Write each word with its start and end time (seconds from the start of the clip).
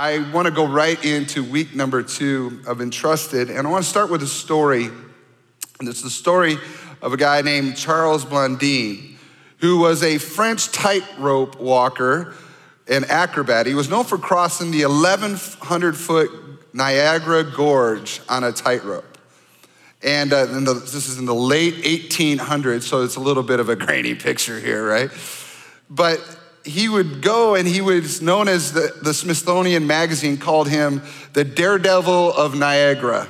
I 0.00 0.20
want 0.32 0.46
to 0.46 0.50
go 0.50 0.66
right 0.66 1.04
into 1.04 1.44
week 1.44 1.74
number 1.74 2.02
two 2.02 2.62
of 2.66 2.80
Entrusted, 2.80 3.50
and 3.50 3.66
I 3.66 3.70
want 3.70 3.84
to 3.84 3.90
start 3.90 4.10
with 4.10 4.22
a 4.22 4.26
story. 4.26 4.86
And 4.86 5.86
it's 5.86 6.00
the 6.00 6.08
story 6.08 6.56
of 7.02 7.12
a 7.12 7.18
guy 7.18 7.42
named 7.42 7.76
Charles 7.76 8.24
Blondin, 8.24 9.18
who 9.58 9.76
was 9.76 10.02
a 10.02 10.16
French 10.16 10.72
tightrope 10.72 11.60
walker 11.60 12.32
and 12.88 13.04
acrobat. 13.10 13.66
He 13.66 13.74
was 13.74 13.90
known 13.90 14.04
for 14.04 14.16
crossing 14.16 14.70
the 14.70 14.86
1,100 14.86 15.94
foot 15.98 16.30
Niagara 16.72 17.44
Gorge 17.44 18.22
on 18.26 18.42
a 18.42 18.52
tightrope. 18.52 19.18
And 20.02 20.32
uh, 20.32 20.46
the, 20.46 20.72
this 20.72 21.10
is 21.10 21.18
in 21.18 21.26
the 21.26 21.34
late 21.34 21.74
1800s, 21.74 22.84
so 22.84 23.02
it's 23.02 23.16
a 23.16 23.20
little 23.20 23.42
bit 23.42 23.60
of 23.60 23.68
a 23.68 23.76
grainy 23.76 24.14
picture 24.14 24.58
here, 24.58 24.82
right? 24.82 25.10
But 25.90 26.39
he 26.70 26.88
would 26.88 27.20
go 27.20 27.54
and 27.54 27.66
he 27.68 27.80
was 27.80 28.22
known 28.22 28.48
as 28.48 28.72
the, 28.72 28.94
the 29.02 29.12
Smithsonian 29.12 29.86
magazine 29.86 30.38
called 30.38 30.68
him 30.68 31.02
the 31.32 31.44
daredevil 31.44 32.32
of 32.32 32.54
Niagara. 32.54 33.28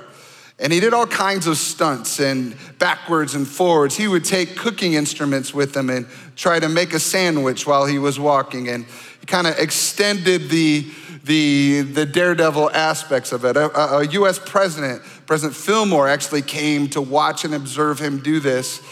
And 0.59 0.73
he 0.73 0.79
did 0.79 0.93
all 0.93 1.07
kinds 1.07 1.47
of 1.47 1.57
stunts 1.57 2.21
and 2.21 2.55
backwards 2.79 3.35
and 3.35 3.49
forwards. 3.49 3.97
He 3.97 4.07
would 4.07 4.27
take 4.27 4.57
cooking 4.57 4.93
instruments 4.93 5.55
with 5.55 5.75
him 5.75 5.89
and 5.89 6.07
try 6.37 6.61
to 6.61 6.69
make 6.69 6.93
a 6.93 7.01
sandwich 7.01 7.67
while 7.67 7.87
he 7.87 7.99
was 7.99 8.21
walking. 8.21 8.69
And 8.69 8.85
he 9.21 9.27
kind 9.27 9.47
of 9.47 9.59
extended 9.59 10.51
the, 10.51 10.87
the, 11.25 11.81
the 11.81 12.05
daredevil 12.05 12.71
aspects 12.73 13.33
of 13.33 13.47
it. 13.47 13.57
A, 13.57 13.75
a, 13.75 14.07
US 14.09 14.39
president, 14.39 15.03
President 15.27 15.57
Fillmore, 15.57 16.09
actually 16.09 16.43
came 16.43 16.89
to 16.91 17.01
watch 17.01 17.47
and 17.47 17.55
observe 17.55 17.99
him 17.99 18.19
do 18.19 18.39
this. 18.39 18.83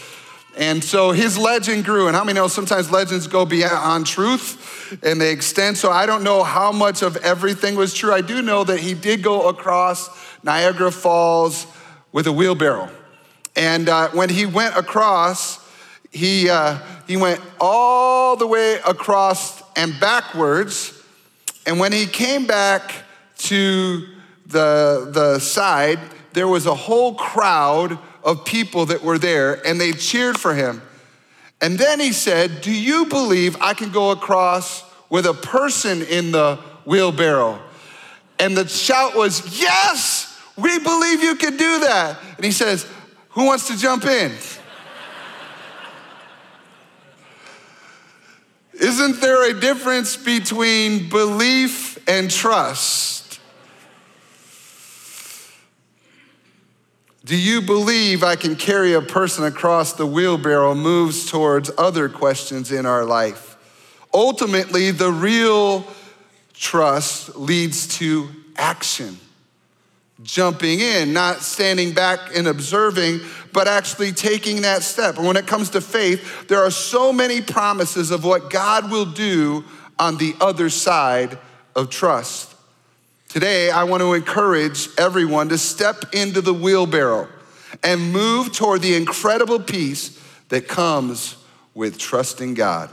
And 0.59 0.83
so 0.83 1.11
his 1.11 1.37
legend 1.37 1.85
grew. 1.85 2.07
And 2.07 2.15
how 2.17 2.25
many 2.25 2.37
know 2.37 2.49
sometimes 2.49 2.91
legends 2.91 3.27
go 3.27 3.45
beyond 3.45 4.05
truth 4.05 4.99
and 5.01 5.19
they 5.19 5.31
extend? 5.31 5.77
So 5.77 5.89
I 5.89 6.05
don't 6.05 6.21
know 6.21 6.43
how 6.43 6.73
much 6.73 7.01
of 7.01 7.15
everything 7.17 7.77
was 7.77 7.93
true. 7.93 8.13
I 8.13 8.19
do 8.19 8.41
know 8.41 8.65
that 8.65 8.81
he 8.81 8.93
did 8.93 9.23
go 9.23 9.47
across 9.47 10.09
Niagara 10.43 10.91
Falls 10.91 11.65
with 12.11 12.27
a 12.27 12.33
wheelbarrow. 12.33 12.89
And 13.55 13.87
uh, 13.87 14.09
when 14.09 14.27
he 14.27 14.45
went 14.45 14.75
across, 14.75 15.65
he, 16.11 16.49
uh, 16.49 16.79
he 17.07 17.15
went 17.15 17.39
all 17.61 18.35
the 18.35 18.47
way 18.47 18.79
across 18.85 19.63
and 19.77 19.97
backwards. 20.01 20.93
And 21.65 21.79
when 21.79 21.93
he 21.93 22.05
came 22.05 22.45
back 22.45 22.91
to 23.37 24.05
the, 24.45 25.09
the 25.09 25.39
side, 25.39 25.99
there 26.33 26.49
was 26.49 26.65
a 26.65 26.75
whole 26.75 27.15
crowd 27.15 27.97
of 28.23 28.45
people 28.45 28.87
that 28.87 29.03
were 29.03 29.17
there 29.17 29.65
and 29.65 29.79
they 29.79 29.91
cheered 29.91 30.37
for 30.37 30.53
him. 30.53 30.81
And 31.61 31.77
then 31.77 31.99
he 31.99 32.13
said, 32.13 32.61
Do 32.61 32.71
you 32.71 33.05
believe 33.05 33.57
I 33.61 33.73
can 33.73 33.91
go 33.91 34.11
across 34.11 34.83
with 35.09 35.25
a 35.25 35.33
person 35.33 36.01
in 36.03 36.31
the 36.31 36.57
wheelbarrow? 36.85 37.59
And 38.39 38.55
the 38.55 38.67
shout 38.67 39.15
was, 39.15 39.59
Yes, 39.59 40.39
we 40.57 40.79
believe 40.79 41.21
you 41.21 41.35
can 41.35 41.57
do 41.57 41.79
that. 41.81 42.17
And 42.37 42.45
he 42.45 42.51
says, 42.51 42.87
Who 43.29 43.45
wants 43.45 43.67
to 43.67 43.77
jump 43.77 44.05
in? 44.05 44.31
Isn't 48.73 49.19
there 49.19 49.51
a 49.51 49.59
difference 49.59 50.15
between 50.15 51.09
belief 51.09 51.99
and 52.07 52.31
trust? 52.31 53.28
Do 57.29 57.37
you 57.37 57.61
believe 57.61 58.23
I 58.23 58.35
can 58.35 58.55
carry 58.55 58.93
a 58.93 59.03
person 59.03 59.43
across 59.43 59.93
the 59.93 60.07
wheelbarrow 60.07 60.73
moves 60.73 61.29
towards 61.29 61.69
other 61.77 62.09
questions 62.09 62.71
in 62.71 62.87
our 62.87 63.05
life? 63.05 63.55
Ultimately, 64.11 64.89
the 64.89 65.11
real 65.11 65.85
trust 66.55 67.35
leads 67.35 67.99
to 67.99 68.29
action. 68.57 69.19
Jumping 70.23 70.79
in, 70.79 71.13
not 71.13 71.41
standing 71.41 71.93
back 71.93 72.35
and 72.35 72.47
observing, 72.47 73.19
but 73.53 73.67
actually 73.67 74.11
taking 74.11 74.63
that 74.63 74.81
step. 74.81 75.17
And 75.19 75.27
when 75.27 75.37
it 75.37 75.45
comes 75.45 75.69
to 75.69 75.81
faith, 75.81 76.47
there 76.47 76.65
are 76.65 76.71
so 76.71 77.13
many 77.13 77.41
promises 77.41 78.09
of 78.09 78.25
what 78.25 78.49
God 78.49 78.89
will 78.89 79.05
do 79.05 79.63
on 79.99 80.17
the 80.17 80.33
other 80.41 80.71
side 80.71 81.37
of 81.75 81.91
trust. 81.91 82.48
Today, 83.29 83.69
I 83.69 83.83
want 83.83 84.01
to 84.01 84.13
encourage 84.13 84.89
everyone 84.97 85.49
to 85.49 85.57
step 85.59 86.03
into 86.13 86.41
the 86.41 86.51
wheelbarrow 86.51 87.27
and 87.83 88.11
move 88.11 88.51
toward 88.53 88.81
the 88.81 88.95
incredible 88.95 89.59
peace 89.59 90.19
that 90.47 90.67
comes 90.67 91.35
with 91.75 91.99
trusting 91.99 92.55
God. 92.55 92.89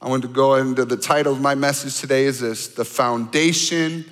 I 0.00 0.08
want 0.08 0.22
to 0.22 0.28
go 0.28 0.54
into 0.54 0.84
the 0.84 0.96
title 0.96 1.32
of 1.32 1.40
my 1.40 1.56
message 1.56 1.98
today 1.98 2.24
is 2.24 2.38
this 2.38 2.68
The 2.68 2.84
Foundation 2.84 4.04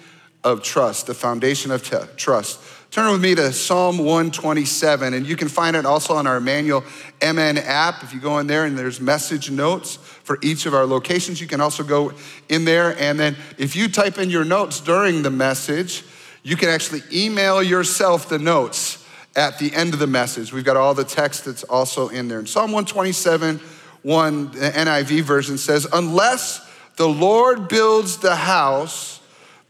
of 0.43 0.65
Trust. 0.65 1.07
The 1.07 1.15
Foundation 1.15 1.71
of 1.71 1.85
Trust. 2.17 2.61
Turn 2.91 3.13
with 3.13 3.21
me 3.21 3.35
to 3.35 3.53
Psalm 3.53 3.99
127, 3.99 5.13
and 5.13 5.27
you 5.27 5.37
can 5.37 5.49
find 5.49 5.77
it 5.77 5.85
also 5.85 6.15
on 6.15 6.27
our 6.27 6.39
Emmanuel 6.39 6.83
MN 7.21 7.59
app. 7.59 8.03
If 8.03 8.15
you 8.15 8.21
go 8.21 8.39
in 8.39 8.47
there 8.47 8.65
and 8.65 8.79
there's 8.79 8.99
message 8.99 9.51
notes 9.51 9.97
for 9.97 10.39
each 10.41 10.65
of 10.65 10.73
our 10.73 10.87
locations, 10.87 11.39
you 11.39 11.47
can 11.47 11.61
also 11.61 11.85
go 11.85 12.15
in 12.49 12.65
there. 12.65 12.99
And 12.99 13.21
then 13.21 13.37
if 13.59 13.77
you 13.77 13.89
type 13.89 14.17
in 14.17 14.31
your 14.31 14.45
notes 14.45 14.81
during 14.81 15.23
the 15.23 15.31
message, 15.31 16.03
you 16.43 16.57
can 16.57 16.71
actually 16.71 17.03
email 17.13 17.63
yourself 17.63 18.31
the 18.31 18.39
notes 18.39 19.05
at 19.37 19.59
the 19.59 19.75
end 19.75 19.93
of 19.93 20.01
the 20.01 20.07
message. 20.07 20.55
We've 20.55 20.65
got 20.65 20.79
all 20.79 20.95
the 20.95 21.05
text 21.05 21.45
that's 21.45 21.65
also 21.65 22.09
in 22.09 22.29
there. 22.29 22.41
In 22.41 22.47
Psalm 22.47 22.73
127, 22.73 23.59
1, 24.03 24.51
the 24.53 24.71
NIV 24.71 25.23
version 25.23 25.59
says, 25.59 25.87
Unless 25.93 26.67
the 26.97 27.09
Lord 27.09 27.69
builds 27.69 28.17
the 28.17 28.35
house, 28.35 29.21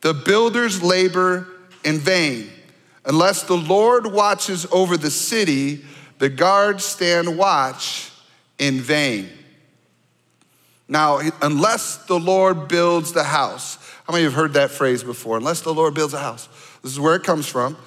the 0.03 0.15
builders 0.15 0.85
labor 0.85 1.49
in 1.83 1.99
vain. 1.99 2.49
Unless 3.09 3.45
the 3.45 3.57
Lord 3.57 4.07
watches 4.07 4.67
over 4.71 4.99
the 4.99 5.11
city, 5.11 5.83
the 6.19 6.29
guards 6.29 6.85
stand 6.85 7.39
watch 7.39 8.13
in 8.59 8.81
vain. 8.81 9.31
Now, 10.87 11.21
unless 11.41 12.05
the 12.05 12.19
Lord 12.19 12.69
builds 12.69 13.13
the 13.13 13.25
house, 13.25 13.77
how 14.07 14.13
many 14.13 14.25
of 14.25 14.33
you 14.33 14.37
have 14.37 14.45
heard 14.45 14.53
that 14.55 14.71
phrase 14.71 15.03
before? 15.03 15.39
Unless 15.39 15.63
the 15.63 15.73
Lord 15.73 15.95
builds 15.95 16.13
a 16.13 16.19
house. 16.19 16.49
This 16.83 16.93
is 16.93 17.01
where 17.01 17.17
it 17.17 17.25
comes 17.25 17.47
from. 17.49 17.79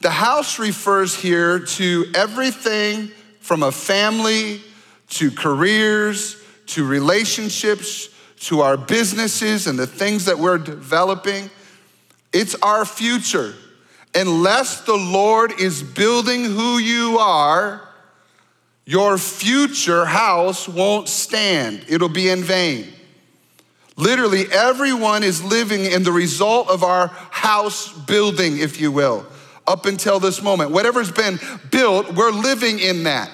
The 0.00 0.10
house 0.10 0.58
refers 0.58 1.14
here 1.14 1.58
to 1.58 2.06
everything 2.14 3.10
from 3.40 3.62
a 3.62 3.72
family 3.72 4.62
to 5.10 5.30
careers 5.30 6.42
to 6.66 6.86
relationships 6.86 8.08
to 8.40 8.60
our 8.60 8.78
businesses 8.78 9.66
and 9.66 9.78
the 9.78 9.86
things 9.86 10.24
that 10.24 10.38
we're 10.38 10.56
developing. 10.56 11.50
It's 12.32 12.54
our 12.62 12.84
future 12.86 13.54
unless 14.14 14.82
the 14.82 14.96
Lord 14.96 15.60
is 15.60 15.82
building 15.82 16.44
who 16.44 16.78
you 16.78 17.18
are, 17.18 17.80
your 18.84 19.18
future 19.18 20.04
house 20.04 20.68
won't 20.68 21.08
stand. 21.08 21.84
It'll 21.88 22.08
be 22.08 22.28
in 22.28 22.42
vain. 22.42 22.88
Literally, 23.96 24.46
everyone 24.50 25.22
is 25.22 25.44
living 25.44 25.84
in 25.84 26.02
the 26.02 26.12
result 26.12 26.70
of 26.70 26.82
our 26.82 27.08
house 27.08 27.92
building, 27.92 28.58
if 28.58 28.80
you 28.80 28.90
will, 28.90 29.26
up 29.66 29.86
until 29.86 30.18
this 30.18 30.42
moment. 30.42 30.70
Whatever's 30.70 31.12
been 31.12 31.38
built, 31.70 32.14
we're 32.14 32.32
living 32.32 32.78
in 32.78 33.04
that. 33.04 33.30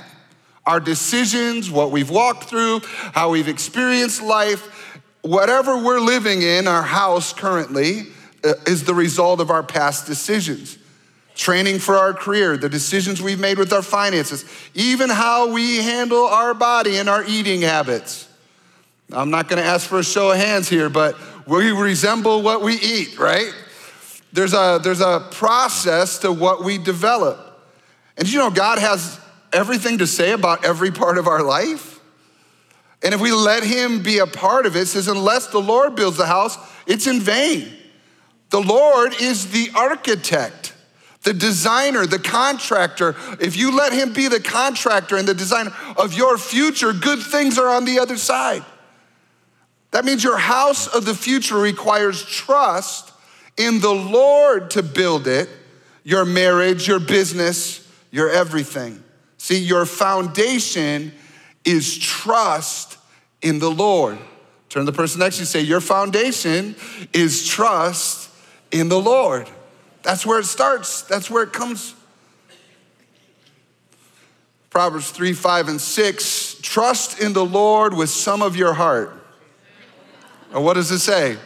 Our 0.66 0.80
decisions, 0.80 1.70
what 1.70 1.92
we've 1.92 2.10
walked 2.10 2.44
through, 2.44 2.80
how 3.12 3.30
we've 3.30 3.48
experienced 3.48 4.20
life, 4.20 4.92
whatever 5.22 5.82
we're 5.82 6.00
living 6.00 6.42
in, 6.42 6.66
our 6.66 6.82
house 6.82 7.32
currently, 7.32 8.08
Uh, 8.44 8.54
is 8.66 8.84
the 8.84 8.94
result 8.94 9.40
of 9.40 9.50
our 9.50 9.62
past 9.62 10.06
decisions. 10.06 10.78
Training 11.34 11.78
for 11.78 11.96
our 11.96 12.14
career, 12.14 12.56
the 12.56 12.68
decisions 12.68 13.20
we've 13.20 13.40
made 13.40 13.58
with 13.58 13.72
our 13.72 13.82
finances, 13.82 14.44
even 14.74 15.10
how 15.10 15.52
we 15.52 15.76
handle 15.76 16.24
our 16.26 16.54
body 16.54 16.96
and 16.96 17.08
our 17.08 17.24
eating 17.24 17.62
habits. 17.62 18.28
I'm 19.12 19.30
not 19.30 19.48
gonna 19.48 19.62
ask 19.62 19.88
for 19.88 19.98
a 19.98 20.04
show 20.04 20.30
of 20.30 20.38
hands 20.38 20.68
here, 20.68 20.88
but 20.88 21.16
we 21.46 21.70
resemble 21.70 22.42
what 22.42 22.62
we 22.62 22.74
eat, 22.74 23.18
right? 23.18 23.52
There's 24.32 24.52
a, 24.52 24.80
there's 24.82 25.00
a 25.00 25.28
process 25.30 26.18
to 26.20 26.32
what 26.32 26.64
we 26.64 26.78
develop. 26.78 27.38
And 28.16 28.30
you 28.30 28.38
know, 28.38 28.50
God 28.50 28.78
has 28.78 29.20
everything 29.52 29.98
to 29.98 30.06
say 30.06 30.32
about 30.32 30.64
every 30.64 30.90
part 30.90 31.18
of 31.18 31.26
our 31.26 31.42
life. 31.42 32.00
And 33.02 33.14
if 33.14 33.20
we 33.20 33.32
let 33.32 33.62
Him 33.62 34.02
be 34.02 34.18
a 34.18 34.26
part 34.26 34.66
of 34.66 34.74
it, 34.76 34.80
it 34.80 34.86
says, 34.86 35.08
unless 35.08 35.48
the 35.48 35.60
Lord 35.60 35.96
builds 35.96 36.16
the 36.16 36.26
house, 36.26 36.58
it's 36.86 37.06
in 37.06 37.20
vain. 37.20 37.72
The 38.50 38.60
Lord 38.60 39.14
is 39.20 39.50
the 39.50 39.70
architect, 39.74 40.72
the 41.22 41.32
designer, 41.32 42.06
the 42.06 42.18
contractor. 42.18 43.16
If 43.40 43.56
you 43.56 43.76
let 43.76 43.92
him 43.92 44.12
be 44.12 44.28
the 44.28 44.40
contractor 44.40 45.16
and 45.16 45.26
the 45.26 45.34
designer 45.34 45.74
of 45.96 46.14
your 46.14 46.38
future, 46.38 46.92
good 46.92 47.20
things 47.20 47.58
are 47.58 47.68
on 47.68 47.84
the 47.84 47.98
other 47.98 48.16
side. 48.16 48.64
That 49.90 50.04
means 50.04 50.22
your 50.22 50.38
house 50.38 50.86
of 50.86 51.04
the 51.04 51.14
future 51.14 51.56
requires 51.56 52.24
trust 52.24 53.12
in 53.56 53.80
the 53.80 53.94
Lord 53.94 54.70
to 54.72 54.82
build 54.82 55.26
it, 55.26 55.48
your 56.04 56.24
marriage, 56.24 56.86
your 56.86 57.00
business, 57.00 57.86
your 58.10 58.30
everything. 58.30 59.02
See, 59.38 59.58
your 59.58 59.86
foundation 59.86 61.12
is 61.64 61.98
trust 61.98 62.98
in 63.42 63.58
the 63.58 63.70
Lord. 63.70 64.18
Turn 64.68 64.84
the 64.84 64.92
person 64.92 65.20
next 65.20 65.36
to 65.36 65.42
you 65.42 65.46
say, 65.46 65.60
Your 65.60 65.80
foundation 65.80 66.76
is 67.12 67.46
trust 67.46 68.25
in 68.70 68.88
the 68.88 69.00
Lord. 69.00 69.48
That's 70.02 70.24
where 70.24 70.38
it 70.38 70.46
starts, 70.46 71.02
that's 71.02 71.30
where 71.30 71.42
it 71.42 71.52
comes. 71.52 71.94
Proverbs 74.70 75.10
3, 75.10 75.32
5, 75.32 75.68
and 75.68 75.80
6 75.80 76.56
trust 76.60 77.20
in 77.20 77.32
the 77.32 77.44
Lord 77.44 77.94
with 77.94 78.10
some 78.10 78.42
of 78.42 78.56
your 78.56 78.74
heart. 78.74 79.12
Or 80.52 80.60
what 80.60 80.74
does 80.74 80.90
it 80.90 80.98
say? 80.98 81.38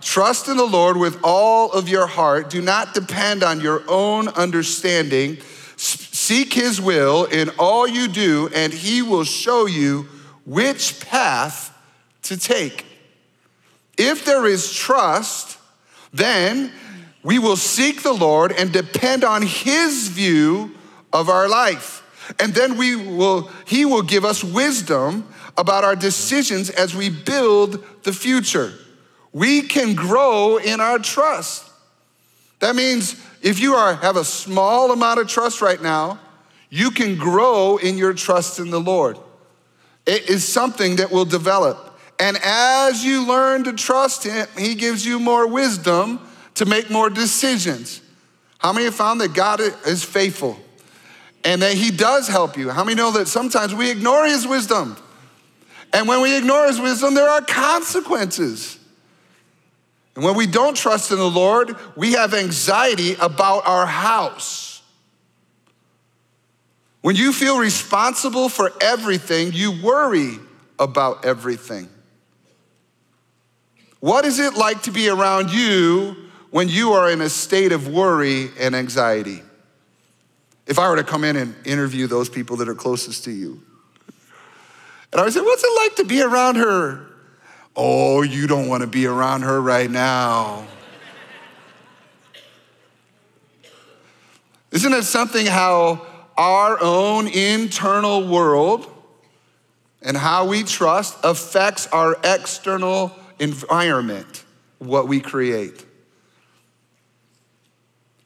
Trust 0.00 0.48
in 0.48 0.56
the 0.56 0.66
Lord 0.66 0.96
with 0.96 1.20
all 1.22 1.70
of 1.70 1.88
your 1.88 2.08
heart. 2.08 2.50
Do 2.50 2.60
not 2.60 2.94
depend 2.94 3.44
on 3.44 3.60
your 3.60 3.84
own 3.88 4.26
understanding. 4.28 5.38
Seek 5.76 6.52
his 6.52 6.80
will 6.80 7.24
in 7.26 7.50
all 7.58 7.86
you 7.86 8.08
do, 8.08 8.48
and 8.52 8.72
he 8.72 9.02
will 9.02 9.24
show 9.24 9.66
you 9.66 10.08
which 10.44 10.98
path 11.00 11.72
to 12.22 12.36
take. 12.36 12.84
If 13.96 14.24
there 14.24 14.46
is 14.46 14.72
trust, 14.72 15.58
then 16.12 16.72
we 17.22 17.38
will 17.38 17.56
seek 17.56 18.02
the 18.02 18.12
Lord 18.12 18.52
and 18.52 18.72
depend 18.72 19.24
on 19.24 19.42
his 19.42 20.08
view 20.08 20.72
of 21.12 21.28
our 21.28 21.48
life. 21.48 22.00
And 22.38 22.54
then 22.54 22.76
we 22.76 22.96
will 22.96 23.50
he 23.66 23.84
will 23.84 24.02
give 24.02 24.24
us 24.24 24.44
wisdom 24.44 25.28
about 25.56 25.84
our 25.84 25.96
decisions 25.96 26.70
as 26.70 26.94
we 26.94 27.10
build 27.10 27.84
the 28.04 28.12
future. 28.12 28.72
We 29.32 29.62
can 29.62 29.94
grow 29.94 30.58
in 30.58 30.80
our 30.80 30.98
trust. 30.98 31.68
That 32.60 32.76
means 32.76 33.20
if 33.42 33.58
you 33.58 33.74
are 33.74 33.94
have 33.94 34.16
a 34.16 34.24
small 34.24 34.92
amount 34.92 35.20
of 35.20 35.28
trust 35.28 35.60
right 35.60 35.82
now, 35.82 36.20
you 36.70 36.90
can 36.90 37.16
grow 37.16 37.76
in 37.76 37.98
your 37.98 38.14
trust 38.14 38.58
in 38.58 38.70
the 38.70 38.80
Lord. 38.80 39.18
It 40.06 40.28
is 40.28 40.46
something 40.46 40.96
that 40.96 41.10
will 41.10 41.24
develop. 41.24 41.91
And 42.22 42.38
as 42.40 43.04
you 43.04 43.26
learn 43.26 43.64
to 43.64 43.72
trust 43.72 44.22
Him, 44.22 44.46
He 44.56 44.76
gives 44.76 45.04
you 45.04 45.18
more 45.18 45.44
wisdom 45.48 46.20
to 46.54 46.64
make 46.64 46.88
more 46.88 47.10
decisions. 47.10 48.00
How 48.58 48.72
many 48.72 48.84
have 48.84 48.94
found 48.94 49.20
that 49.20 49.34
God 49.34 49.60
is 49.60 50.04
faithful 50.04 50.56
and 51.42 51.62
that 51.62 51.72
He 51.72 51.90
does 51.90 52.28
help 52.28 52.56
you? 52.56 52.70
How 52.70 52.84
many 52.84 52.94
know 52.94 53.10
that 53.10 53.26
sometimes 53.26 53.74
we 53.74 53.90
ignore 53.90 54.24
His 54.24 54.46
wisdom? 54.46 54.96
And 55.92 56.06
when 56.06 56.22
we 56.22 56.38
ignore 56.38 56.68
His 56.68 56.78
wisdom, 56.78 57.14
there 57.14 57.28
are 57.28 57.40
consequences. 57.40 58.78
And 60.14 60.22
when 60.22 60.36
we 60.36 60.46
don't 60.46 60.76
trust 60.76 61.10
in 61.10 61.18
the 61.18 61.28
Lord, 61.28 61.74
we 61.96 62.12
have 62.12 62.34
anxiety 62.34 63.14
about 63.14 63.66
our 63.66 63.84
house. 63.84 64.80
When 67.00 67.16
you 67.16 67.32
feel 67.32 67.58
responsible 67.58 68.48
for 68.48 68.70
everything, 68.80 69.50
you 69.52 69.82
worry 69.82 70.38
about 70.78 71.24
everything. 71.24 71.88
What 74.02 74.24
is 74.24 74.40
it 74.40 74.54
like 74.54 74.82
to 74.82 74.90
be 74.90 75.08
around 75.08 75.52
you 75.52 76.16
when 76.50 76.68
you 76.68 76.94
are 76.94 77.08
in 77.08 77.20
a 77.20 77.28
state 77.28 77.70
of 77.70 77.86
worry 77.86 78.50
and 78.58 78.74
anxiety? 78.74 79.40
If 80.66 80.80
I 80.80 80.88
were 80.88 80.96
to 80.96 81.04
come 81.04 81.22
in 81.22 81.36
and 81.36 81.54
interview 81.64 82.08
those 82.08 82.28
people 82.28 82.56
that 82.56 82.68
are 82.68 82.74
closest 82.74 83.22
to 83.26 83.30
you, 83.30 83.62
and 85.12 85.20
I 85.20 85.22
would 85.22 85.32
say, 85.32 85.40
What's 85.40 85.62
it 85.62 85.70
like 85.76 85.94
to 85.98 86.04
be 86.04 86.20
around 86.20 86.56
her? 86.56 87.06
Oh, 87.76 88.22
you 88.22 88.48
don't 88.48 88.66
want 88.66 88.80
to 88.80 88.88
be 88.88 89.06
around 89.06 89.42
her 89.42 89.62
right 89.62 89.88
now. 89.88 90.66
Isn't 94.72 94.94
it 94.94 95.04
something 95.04 95.46
how 95.46 96.04
our 96.36 96.76
own 96.82 97.28
internal 97.28 98.26
world 98.26 98.92
and 100.02 100.16
how 100.16 100.46
we 100.46 100.64
trust 100.64 101.16
affects 101.22 101.86
our 101.92 102.16
external 102.24 103.16
environment, 103.38 104.44
what 104.78 105.08
we 105.08 105.20
create. 105.20 105.84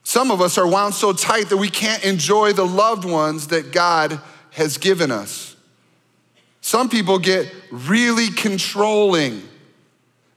Some 0.03 0.31
of 0.31 0.41
us 0.41 0.57
are 0.57 0.65
wound 0.65 0.93
so 0.93 1.11
tight 1.11 1.49
that 1.49 1.57
we 1.57 1.69
can't 1.69 2.03
enjoy 2.05 2.53
the 2.53 2.65
loved 2.65 3.03
ones 3.03 3.47
that 3.47 3.71
God 3.71 4.21
has 4.51 4.77
given 4.77 5.11
us. 5.11 5.55
Some 6.61 6.89
people 6.89 7.19
get 7.19 7.53
really 7.71 8.29
controlling. 8.29 9.41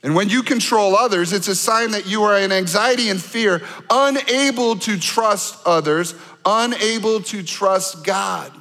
And 0.02 0.14
when 0.14 0.28
you 0.28 0.42
control 0.42 0.96
others, 0.96 1.32
it's 1.32 1.48
a 1.48 1.54
sign 1.54 1.92
that 1.92 2.06
you 2.06 2.22
are 2.24 2.38
in 2.38 2.52
anxiety 2.52 3.10
and 3.10 3.20
fear, 3.20 3.62
unable 3.90 4.76
to 4.76 4.98
trust 4.98 5.56
others, 5.66 6.14
unable 6.44 7.20
to 7.22 7.42
trust 7.42 8.04
God. 8.04 8.52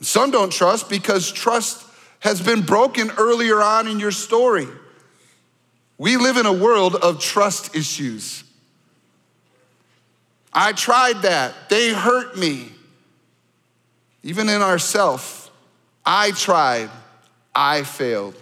Some 0.00 0.30
don't 0.30 0.52
trust 0.52 0.90
because 0.90 1.30
trust 1.30 1.81
has 2.22 2.40
been 2.40 2.62
broken 2.62 3.10
earlier 3.18 3.60
on 3.60 3.88
in 3.88 3.98
your 3.98 4.12
story. 4.12 4.68
We 5.98 6.16
live 6.16 6.36
in 6.36 6.46
a 6.46 6.52
world 6.52 6.94
of 6.94 7.20
trust 7.20 7.74
issues. 7.74 8.44
I 10.52 10.72
tried 10.72 11.22
that. 11.22 11.68
They 11.68 11.92
hurt 11.92 12.38
me. 12.38 12.68
Even 14.22 14.48
in 14.48 14.62
ourself, 14.62 15.50
I 16.06 16.30
tried. 16.30 16.90
I 17.54 17.82
failed. 17.82 18.36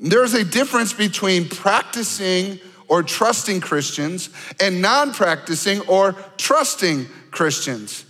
There's 0.00 0.34
a 0.34 0.44
difference 0.44 0.92
between 0.94 1.48
practicing 1.48 2.58
or 2.88 3.02
trusting 3.02 3.60
Christians 3.60 4.30
and 4.58 4.80
non 4.80 5.12
practicing 5.12 5.80
or 5.82 6.12
trusting 6.38 7.06
Christians. 7.30 8.06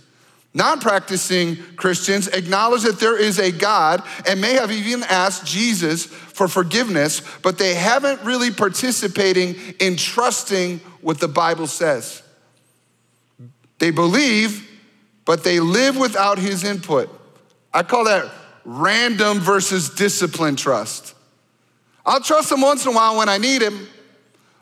Non 0.55 0.79
practicing 0.79 1.57
Christians 1.75 2.29
acknowledge 2.29 2.83
that 2.83 2.97
there 2.97 3.19
is 3.21 3.39
a 3.39 3.51
God 3.51 4.01
and 4.25 4.39
may 4.39 4.53
have 4.53 4.71
even 4.71 5.03
asked 5.03 5.45
Jesus 5.45 6.05
for 6.05 6.47
forgiveness, 6.47 7.21
but 7.43 7.57
they 7.57 7.75
haven't 7.75 8.23
really 8.23 8.51
participating 8.51 9.55
in 9.81 9.97
trusting 9.97 10.79
what 11.01 11.19
the 11.19 11.27
Bible 11.27 11.67
says. 11.67 12.23
They 13.79 13.91
believe, 13.91 14.65
but 15.25 15.43
they 15.43 15.59
live 15.59 15.97
without 15.97 16.39
his 16.39 16.63
input. 16.63 17.09
I 17.73 17.83
call 17.83 18.05
that 18.05 18.31
random 18.63 19.41
versus 19.41 19.89
disciplined 19.89 20.57
trust. 20.57 21.15
I'll 22.05 22.21
trust 22.21 22.49
him 22.49 22.61
once 22.61 22.85
in 22.85 22.93
a 22.93 22.95
while 22.95 23.17
when 23.17 23.27
I 23.27 23.39
need 23.39 23.61
him, 23.61 23.89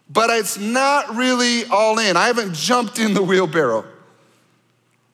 but 0.09 0.31
it's 0.31 0.57
not 0.57 1.15
really 1.15 1.65
all 1.65 1.99
in. 1.99 2.17
I 2.17 2.25
haven't 2.25 2.55
jumped 2.55 2.97
in 2.97 3.13
the 3.13 3.21
wheelbarrow. 3.21 3.85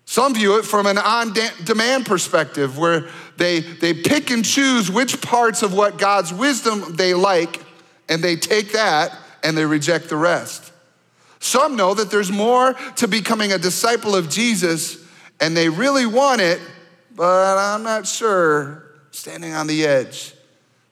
Some 0.09 0.33
view 0.33 0.57
it 0.57 0.65
from 0.65 0.87
an 0.87 0.97
on 0.97 1.35
demand 1.65 2.07
perspective 2.07 2.79
where 2.79 3.09
they, 3.37 3.59
they 3.59 3.93
pick 3.93 4.31
and 4.31 4.43
choose 4.43 4.89
which 4.89 5.21
parts 5.21 5.61
of 5.61 5.75
what 5.75 5.99
God's 5.99 6.33
wisdom 6.33 6.95
they 6.95 7.13
like, 7.13 7.63
and 8.09 8.23
they 8.23 8.35
take 8.35 8.71
that 8.71 9.15
and 9.43 9.55
they 9.55 9.65
reject 9.65 10.09
the 10.09 10.15
rest. 10.15 10.71
Some 11.39 11.75
know 11.75 11.93
that 11.93 12.09
there's 12.09 12.31
more 12.31 12.73
to 12.95 13.07
becoming 13.07 13.51
a 13.51 13.59
disciple 13.59 14.15
of 14.15 14.31
Jesus, 14.31 14.97
and 15.39 15.55
they 15.55 15.69
really 15.69 16.07
want 16.07 16.41
it, 16.41 16.59
but 17.15 17.59
I'm 17.59 17.83
not 17.83 18.07
sure. 18.07 18.85
Standing 19.11 19.53
on 19.53 19.67
the 19.67 19.85
edge. 19.85 20.33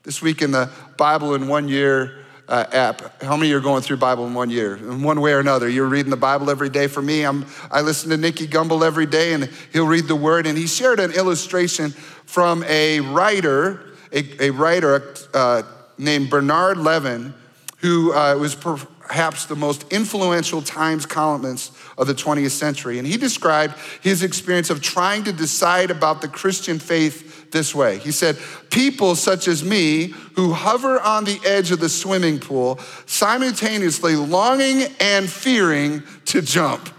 This 0.04 0.22
week 0.22 0.44
in 0.44 0.52
the 0.52 0.70
Bible 0.96 1.34
in 1.34 1.48
one 1.48 1.68
year, 1.68 2.24
uh, 2.48 2.66
app. 2.72 3.22
How 3.22 3.36
many 3.36 3.52
are 3.52 3.60
going 3.60 3.82
through 3.82 3.98
Bible 3.98 4.26
in 4.26 4.34
one 4.34 4.50
year, 4.50 4.76
in 4.78 5.04
one 5.04 5.22
way 5.22 5.34
or 5.34 5.40
another? 5.40 5.68
You're 5.68 5.88
reading 5.88 6.10
the 6.10 6.18
Bible 6.18 6.50
every 6.50 6.70
day. 6.70 6.88
For 6.88 7.02
me, 7.02 7.24
I'm, 7.24 7.46
I 7.70 7.82
listen 7.82 8.10
to 8.12 8.18
Nicky 8.18 8.48
Gumbel 8.48 8.86
every 8.86 9.06
day, 9.06 9.34
and 9.34 9.50
he'll 9.74 9.88
read 9.88 10.06
the 10.08 10.16
Word. 10.16 10.48
And 10.48 10.58
he 10.58 10.68
shared 10.68 11.00
an 11.00 11.12
illustration 11.12 11.92
from 11.92 12.64
a 12.64 13.02
writer, 13.02 13.82
a, 14.12 14.48
a 14.48 14.50
writer 14.52 15.16
uh, 15.34 15.64
named 15.98 16.30
Bernard 16.30 16.78
Levin, 16.78 17.34
who 17.80 18.14
uh, 18.14 18.36
was 18.36 18.56
perhaps 18.56 19.46
the 19.46 19.56
most 19.56 19.86
influential 19.92 20.62
Times 20.62 21.06
columnist 21.06 21.74
of 21.98 22.08
the 22.08 22.14
20th 22.14 22.52
century. 22.52 22.98
And 22.98 23.08
he 23.08 23.18
described 23.18 23.76
his 24.02 24.24
experience 24.24 24.70
of 24.70 24.82
trying 24.82 25.24
to 25.26 25.34
decide 25.34 25.92
about 25.92 26.22
the 26.22 26.28
Christian 26.28 26.80
faith 26.80 27.37
this 27.52 27.74
way 27.74 27.98
He 27.98 28.12
said, 28.12 28.38
People 28.70 29.16
such 29.16 29.48
as 29.48 29.64
me 29.64 30.14
who 30.36 30.54
hover 30.54 31.00
on 31.00 31.24
the 31.24 31.40
edge 31.46 31.72
of 31.72 31.80
the 31.80 31.90
swimming 31.90 32.40
pool, 32.40 32.80
simultaneously 33.06 34.16
longing 34.16 34.84
and 35.00 35.30
fearing 35.30 36.04
to 36.26 36.42
jump. 36.42 36.90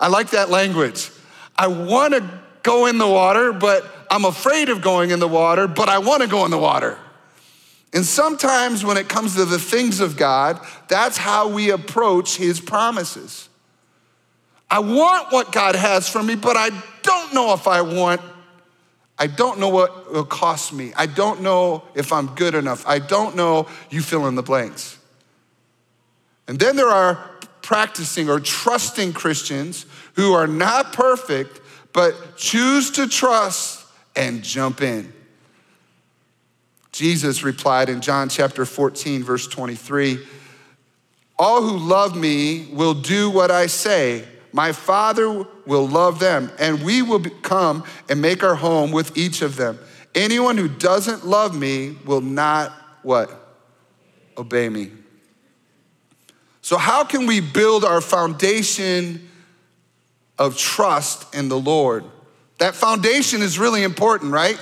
I 0.00 0.08
like 0.08 0.30
that 0.30 0.50
language. 0.50 1.10
I 1.56 1.66
want 1.66 2.14
to 2.14 2.40
go 2.62 2.86
in 2.86 2.98
the 2.98 3.08
water, 3.08 3.52
but 3.52 3.84
I'm 4.10 4.24
afraid 4.24 4.68
of 4.68 4.80
going 4.80 5.10
in 5.10 5.18
the 5.18 5.28
water, 5.28 5.66
but 5.66 5.88
I 5.88 5.98
want 5.98 6.22
to 6.22 6.28
go 6.28 6.44
in 6.44 6.50
the 6.50 6.58
water. 6.58 6.98
And 7.92 8.04
sometimes 8.04 8.84
when 8.84 8.96
it 8.96 9.08
comes 9.08 9.34
to 9.36 9.44
the 9.44 9.58
things 9.58 10.00
of 10.00 10.16
God, 10.16 10.60
that's 10.88 11.16
how 11.16 11.48
we 11.48 11.70
approach 11.70 12.36
His 12.36 12.60
promises. 12.60 13.48
I 14.70 14.80
want 14.80 15.32
what 15.32 15.50
God 15.52 15.74
has 15.74 16.08
for 16.08 16.22
me, 16.22 16.34
but 16.34 16.56
I 16.56 16.70
don't 17.02 17.32
know 17.32 17.54
if 17.54 17.66
I 17.66 17.80
want 17.80 18.20
I 19.18 19.26
don't 19.26 19.58
know 19.58 19.68
what 19.68 20.06
it 20.06 20.12
will 20.12 20.24
cost 20.24 20.72
me. 20.72 20.92
I 20.96 21.06
don't 21.06 21.42
know 21.42 21.82
if 21.94 22.12
I'm 22.12 22.34
good 22.34 22.54
enough. 22.54 22.86
I 22.86 23.00
don't 23.00 23.34
know, 23.34 23.66
you 23.90 24.00
fill 24.00 24.26
in 24.28 24.36
the 24.36 24.42
blanks. 24.42 24.96
And 26.46 26.58
then 26.58 26.76
there 26.76 26.88
are 26.88 27.16
practicing 27.62 28.30
or 28.30 28.40
trusting 28.40 29.12
Christians 29.12 29.86
who 30.14 30.32
are 30.32 30.46
not 30.46 30.92
perfect, 30.92 31.60
but 31.92 32.36
choose 32.36 32.92
to 32.92 33.08
trust 33.08 33.84
and 34.14 34.42
jump 34.42 34.80
in. 34.80 35.12
Jesus 36.92 37.42
replied 37.42 37.88
in 37.88 38.00
John 38.00 38.28
chapter 38.28 38.64
14, 38.64 39.22
verse 39.22 39.46
23 39.46 40.18
All 41.38 41.62
who 41.62 41.76
love 41.76 42.16
me 42.16 42.68
will 42.72 42.94
do 42.94 43.30
what 43.30 43.50
I 43.50 43.66
say. 43.66 44.24
My 44.52 44.72
Father 44.72 45.46
will 45.66 45.86
love 45.86 46.18
them, 46.20 46.50
and 46.58 46.82
we 46.82 47.02
will 47.02 47.20
come 47.42 47.84
and 48.08 48.20
make 48.20 48.42
our 48.42 48.54
home 48.54 48.90
with 48.92 49.16
each 49.16 49.42
of 49.42 49.56
them. 49.56 49.78
Anyone 50.14 50.56
who 50.56 50.68
doesn't 50.68 51.26
love 51.26 51.56
me 51.56 51.96
will 52.04 52.20
not 52.20 52.72
what? 53.02 53.30
Obey 54.36 54.68
me. 54.68 54.92
So, 56.62 56.76
how 56.76 57.04
can 57.04 57.26
we 57.26 57.40
build 57.40 57.84
our 57.84 58.00
foundation 58.00 59.28
of 60.38 60.56
trust 60.56 61.34
in 61.34 61.48
the 61.48 61.58
Lord? 61.58 62.04
That 62.58 62.74
foundation 62.74 63.42
is 63.42 63.58
really 63.58 63.82
important, 63.82 64.32
right? 64.32 64.58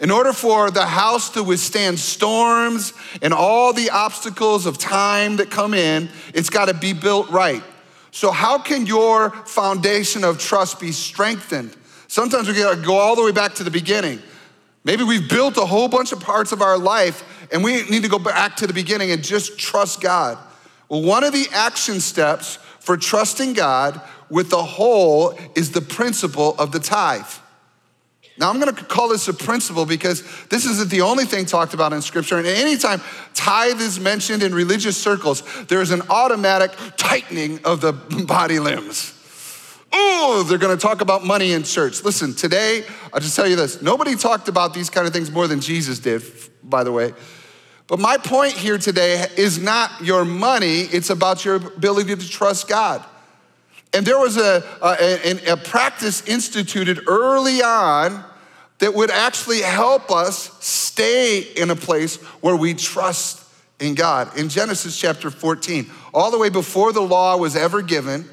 In 0.00 0.10
order 0.10 0.32
for 0.32 0.70
the 0.70 0.86
house 0.86 1.30
to 1.30 1.42
withstand 1.42 1.98
storms 1.98 2.94
and 3.20 3.34
all 3.34 3.74
the 3.74 3.90
obstacles 3.90 4.64
of 4.64 4.78
time 4.78 5.36
that 5.36 5.50
come 5.50 5.74
in, 5.74 6.08
it's 6.32 6.48
got 6.48 6.66
to 6.66 6.74
be 6.74 6.94
built 6.94 7.28
right. 7.28 7.62
So, 8.10 8.30
how 8.30 8.58
can 8.58 8.86
your 8.86 9.30
foundation 9.30 10.24
of 10.24 10.38
trust 10.38 10.80
be 10.80 10.92
strengthened? 10.92 11.76
Sometimes 12.08 12.48
we 12.48 12.54
got 12.54 12.74
to 12.74 12.82
go 12.82 12.96
all 12.96 13.14
the 13.14 13.22
way 13.22 13.32
back 13.32 13.54
to 13.54 13.64
the 13.64 13.70
beginning. 13.70 14.20
Maybe 14.82 15.04
we've 15.04 15.28
built 15.28 15.56
a 15.58 15.64
whole 15.64 15.88
bunch 15.88 16.12
of 16.12 16.20
parts 16.20 16.52
of 16.52 16.62
our 16.62 16.78
life 16.78 17.22
and 17.52 17.62
we 17.62 17.82
need 17.84 18.02
to 18.02 18.08
go 18.08 18.18
back 18.18 18.56
to 18.56 18.66
the 18.66 18.72
beginning 18.72 19.10
and 19.10 19.22
just 19.22 19.58
trust 19.58 20.00
God. 20.00 20.38
Well, 20.88 21.02
one 21.02 21.22
of 21.22 21.32
the 21.32 21.46
action 21.52 22.00
steps 22.00 22.56
for 22.80 22.96
trusting 22.96 23.52
God 23.52 24.00
with 24.30 24.50
the 24.50 24.62
whole 24.62 25.38
is 25.54 25.70
the 25.72 25.80
principle 25.80 26.56
of 26.58 26.72
the 26.72 26.80
tithe. 26.80 27.22
Now, 28.40 28.48
I'm 28.48 28.58
gonna 28.58 28.72
call 28.72 29.10
this 29.10 29.28
a 29.28 29.34
principle 29.34 29.84
because 29.84 30.24
this 30.46 30.64
isn't 30.64 30.88
the 30.88 31.02
only 31.02 31.26
thing 31.26 31.44
talked 31.44 31.74
about 31.74 31.92
in 31.92 32.00
Scripture. 32.00 32.38
And 32.38 32.46
anytime 32.46 33.02
tithe 33.34 33.82
is 33.82 34.00
mentioned 34.00 34.42
in 34.42 34.54
religious 34.54 34.96
circles, 34.96 35.42
there's 35.66 35.90
an 35.90 36.00
automatic 36.08 36.72
tightening 36.96 37.62
of 37.66 37.82
the 37.82 37.92
body 38.26 38.58
limbs. 38.58 39.14
Oh, 39.92 40.42
they're 40.48 40.56
gonna 40.56 40.78
talk 40.78 41.02
about 41.02 41.22
money 41.22 41.52
in 41.52 41.64
church. 41.64 42.02
Listen, 42.02 42.32
today, 42.32 42.86
I'll 43.12 43.20
just 43.20 43.36
tell 43.36 43.46
you 43.46 43.56
this 43.56 43.82
nobody 43.82 44.16
talked 44.16 44.48
about 44.48 44.72
these 44.72 44.88
kind 44.88 45.06
of 45.06 45.12
things 45.12 45.30
more 45.30 45.46
than 45.46 45.60
Jesus 45.60 45.98
did, 45.98 46.22
by 46.62 46.82
the 46.82 46.92
way. 46.92 47.12
But 47.88 47.98
my 47.98 48.16
point 48.16 48.54
here 48.54 48.78
today 48.78 49.26
is 49.36 49.58
not 49.58 49.90
your 50.00 50.24
money, 50.24 50.80
it's 50.80 51.10
about 51.10 51.44
your 51.44 51.56
ability 51.56 52.16
to 52.16 52.26
trust 52.26 52.68
God. 52.68 53.04
And 53.92 54.06
there 54.06 54.18
was 54.18 54.38
a, 54.38 54.64
a, 54.80 55.52
a, 55.52 55.56
practice 55.56 56.22
instituted 56.28 57.00
early 57.08 57.60
on 57.60 58.24
that 58.80 58.94
would 58.94 59.10
actually 59.10 59.60
help 59.60 60.10
us 60.10 60.50
stay 60.64 61.40
in 61.40 61.70
a 61.70 61.76
place 61.76 62.16
where 62.42 62.56
we 62.56 62.74
trust 62.74 63.46
in 63.78 63.94
God. 63.94 64.36
In 64.36 64.48
Genesis 64.48 64.98
chapter 64.98 65.30
14, 65.30 65.88
all 66.12 66.30
the 66.30 66.38
way 66.38 66.48
before 66.48 66.92
the 66.92 67.00
law 67.00 67.36
was 67.36 67.56
ever 67.56 67.82
given, 67.82 68.28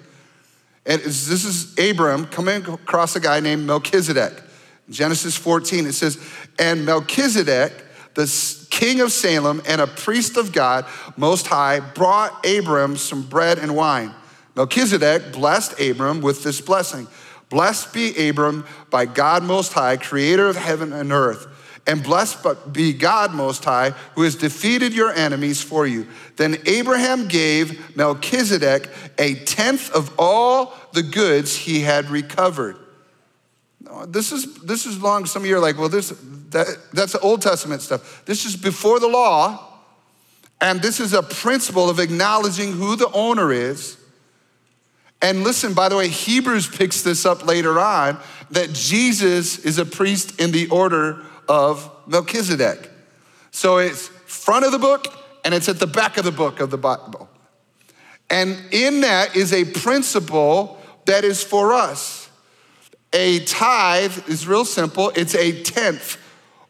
and 0.86 1.02
this 1.02 1.44
is 1.44 1.78
Abram 1.78 2.26
coming 2.28 2.66
across 2.66 3.16
a 3.16 3.20
guy 3.20 3.42
named 3.42 3.66
Melchizedek. 3.66 4.42
Genesis 4.90 5.36
14, 5.36 5.86
it 5.86 5.94
says, 5.94 6.18
And 6.58 6.86
Melchizedek, 6.86 7.74
the 8.14 8.68
king 8.70 9.02
of 9.02 9.12
Salem 9.12 9.62
and 9.68 9.82
a 9.82 9.88
priest 9.88 10.38
of 10.38 10.54
God 10.54 10.86
Most 11.18 11.48
High, 11.48 11.82
brought 11.82 12.46
Abram 12.46 12.96
some 12.96 13.24
bread 13.24 13.60
and 13.60 13.76
wine. 13.76 14.14
Melchizedek 14.56 15.34
blessed 15.34 15.80
Abram 15.80 16.22
with 16.22 16.42
this 16.44 16.62
blessing 16.62 17.08
Blessed 17.50 17.94
be 17.94 18.30
Abram 18.30 18.66
by 18.90 19.06
God 19.06 19.44
Most 19.44 19.74
High, 19.74 19.98
creator 19.98 20.48
of 20.48 20.56
heaven 20.56 20.92
and 20.94 21.12
earth. 21.12 21.48
And 21.88 22.04
blessed 22.04 22.74
be 22.74 22.92
God 22.92 23.34
Most 23.34 23.64
High, 23.64 23.92
who 24.16 24.24
has 24.24 24.36
defeated 24.36 24.94
your 24.94 25.14
enemies 25.14 25.62
for 25.62 25.88
you. 25.88 26.06
Then 26.36 26.58
Abraham 26.66 27.30
gave 27.30 27.96
Melchizedek 27.96 28.90
a 29.18 29.36
tenth 29.36 29.90
of 29.92 30.14
all 30.20 30.74
the 30.92 31.04
goods 31.04 31.56
he 31.56 31.80
had 31.80 32.10
recovered. 32.10 32.76
This 34.08 34.34
is, 34.34 34.56
this 34.56 34.86
is 34.86 35.02
long. 35.02 35.26
Some 35.26 35.44
of 35.44 35.48
you 35.48 35.56
are 35.56 35.62
like, 35.62 35.78
well, 35.78 35.88
this, 35.88 36.10
that, 36.50 36.68
that's 36.92 37.14
the 37.14 37.20
Old 37.22 37.42
Testament 37.42 37.82
stuff. 37.82 38.26
This 38.26 38.46
is 38.46 38.58
before 38.58 39.00
the 39.00 39.08
law. 39.08 39.64
And 40.60 40.82
this 40.82 41.00
is 41.00 41.14
a 41.14 41.24
principle 41.24 41.90
of 41.90 42.00
acknowledging 42.00 42.74
who 42.74 42.98
the 42.98 43.10
owner 43.12 43.54
is 43.54 43.98
and 45.22 45.44
listen, 45.44 45.74
by 45.74 45.90
the 45.90 45.96
way, 45.96 46.08
Hebrews 46.08 46.68
picks 46.68 47.02
this 47.02 47.26
up 47.26 47.46
later 47.46 47.80
on 47.80 48.20
that 48.52 48.74
Jesus 48.74 49.60
is 49.60 49.78
a 49.78 49.86
priest 49.86 50.40
in 50.40 50.52
the 50.52 50.70
order 50.70 51.24
of 51.50 51.90
Melchizedek. 52.06 52.90
So 53.52 53.78
it's 53.78 54.08
front 54.08 54.66
of 54.66 54.72
the 54.72 54.80
book 54.80 55.08
and 55.44 55.54
it's 55.54 55.70
at 55.70 55.80
the 55.80 55.88
back 55.88 56.18
of 56.18 56.26
the 56.26 56.32
book 56.32 56.60
of 56.60 56.70
the 56.70 56.78
Bible. 56.78 57.30
And 58.30 58.58
in 58.72 59.02
that 59.02 59.36
is 59.36 59.54
a 59.54 59.66
principle 59.66 60.82
that 61.06 61.24
is 61.24 61.44
for 61.44 61.74
us. 61.74 62.30
A 63.14 63.40
tithe 63.46 64.28
is 64.28 64.48
real 64.48 64.66
simple, 64.66 65.12
it's 65.16 65.34
a 65.34 65.64
tenth 65.64 66.18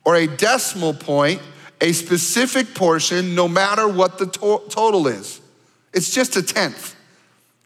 or 0.06 0.16
a 0.16 0.28
decimal 0.28 0.94
point, 0.94 1.42
a 1.82 1.92
specific 1.92 2.74
portion, 2.74 3.36
no 3.36 3.48
matter 3.48 3.88
what 3.88 4.20
the 4.20 4.28
to- 4.28 4.64
total 4.70 5.08
is. 5.08 5.42
It's 5.94 6.14
just 6.14 6.38
a 6.38 6.44
tenth. 6.44 6.96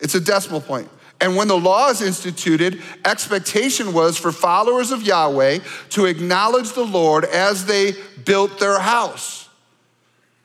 It's 0.01 0.15
a 0.15 0.19
decimal 0.19 0.59
point. 0.59 0.89
And 1.21 1.35
when 1.35 1.47
the 1.47 1.57
law 1.57 1.89
is 1.89 2.01
instituted, 2.01 2.81
expectation 3.05 3.93
was 3.93 4.17
for 4.17 4.31
followers 4.31 4.91
of 4.91 5.03
Yahweh 5.03 5.59
to 5.91 6.05
acknowledge 6.05 6.71
the 6.73 6.83
Lord 6.83 7.25
as 7.25 7.65
they 7.65 7.93
built 8.25 8.59
their 8.59 8.79
house. 8.79 9.47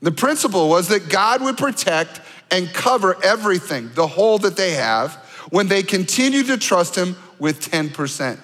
The 0.02 0.12
principle 0.12 0.68
was 0.68 0.88
that 0.88 1.08
God 1.08 1.42
would 1.42 1.56
protect 1.56 2.20
and 2.50 2.68
cover 2.68 3.16
everything, 3.24 3.90
the 3.94 4.06
whole 4.06 4.38
that 4.38 4.56
they 4.56 4.72
have, 4.72 5.14
when 5.50 5.68
they 5.68 5.82
continue 5.82 6.42
to 6.44 6.58
trust 6.58 6.94
Him 6.94 7.16
with 7.38 7.60
10%. 7.60 8.38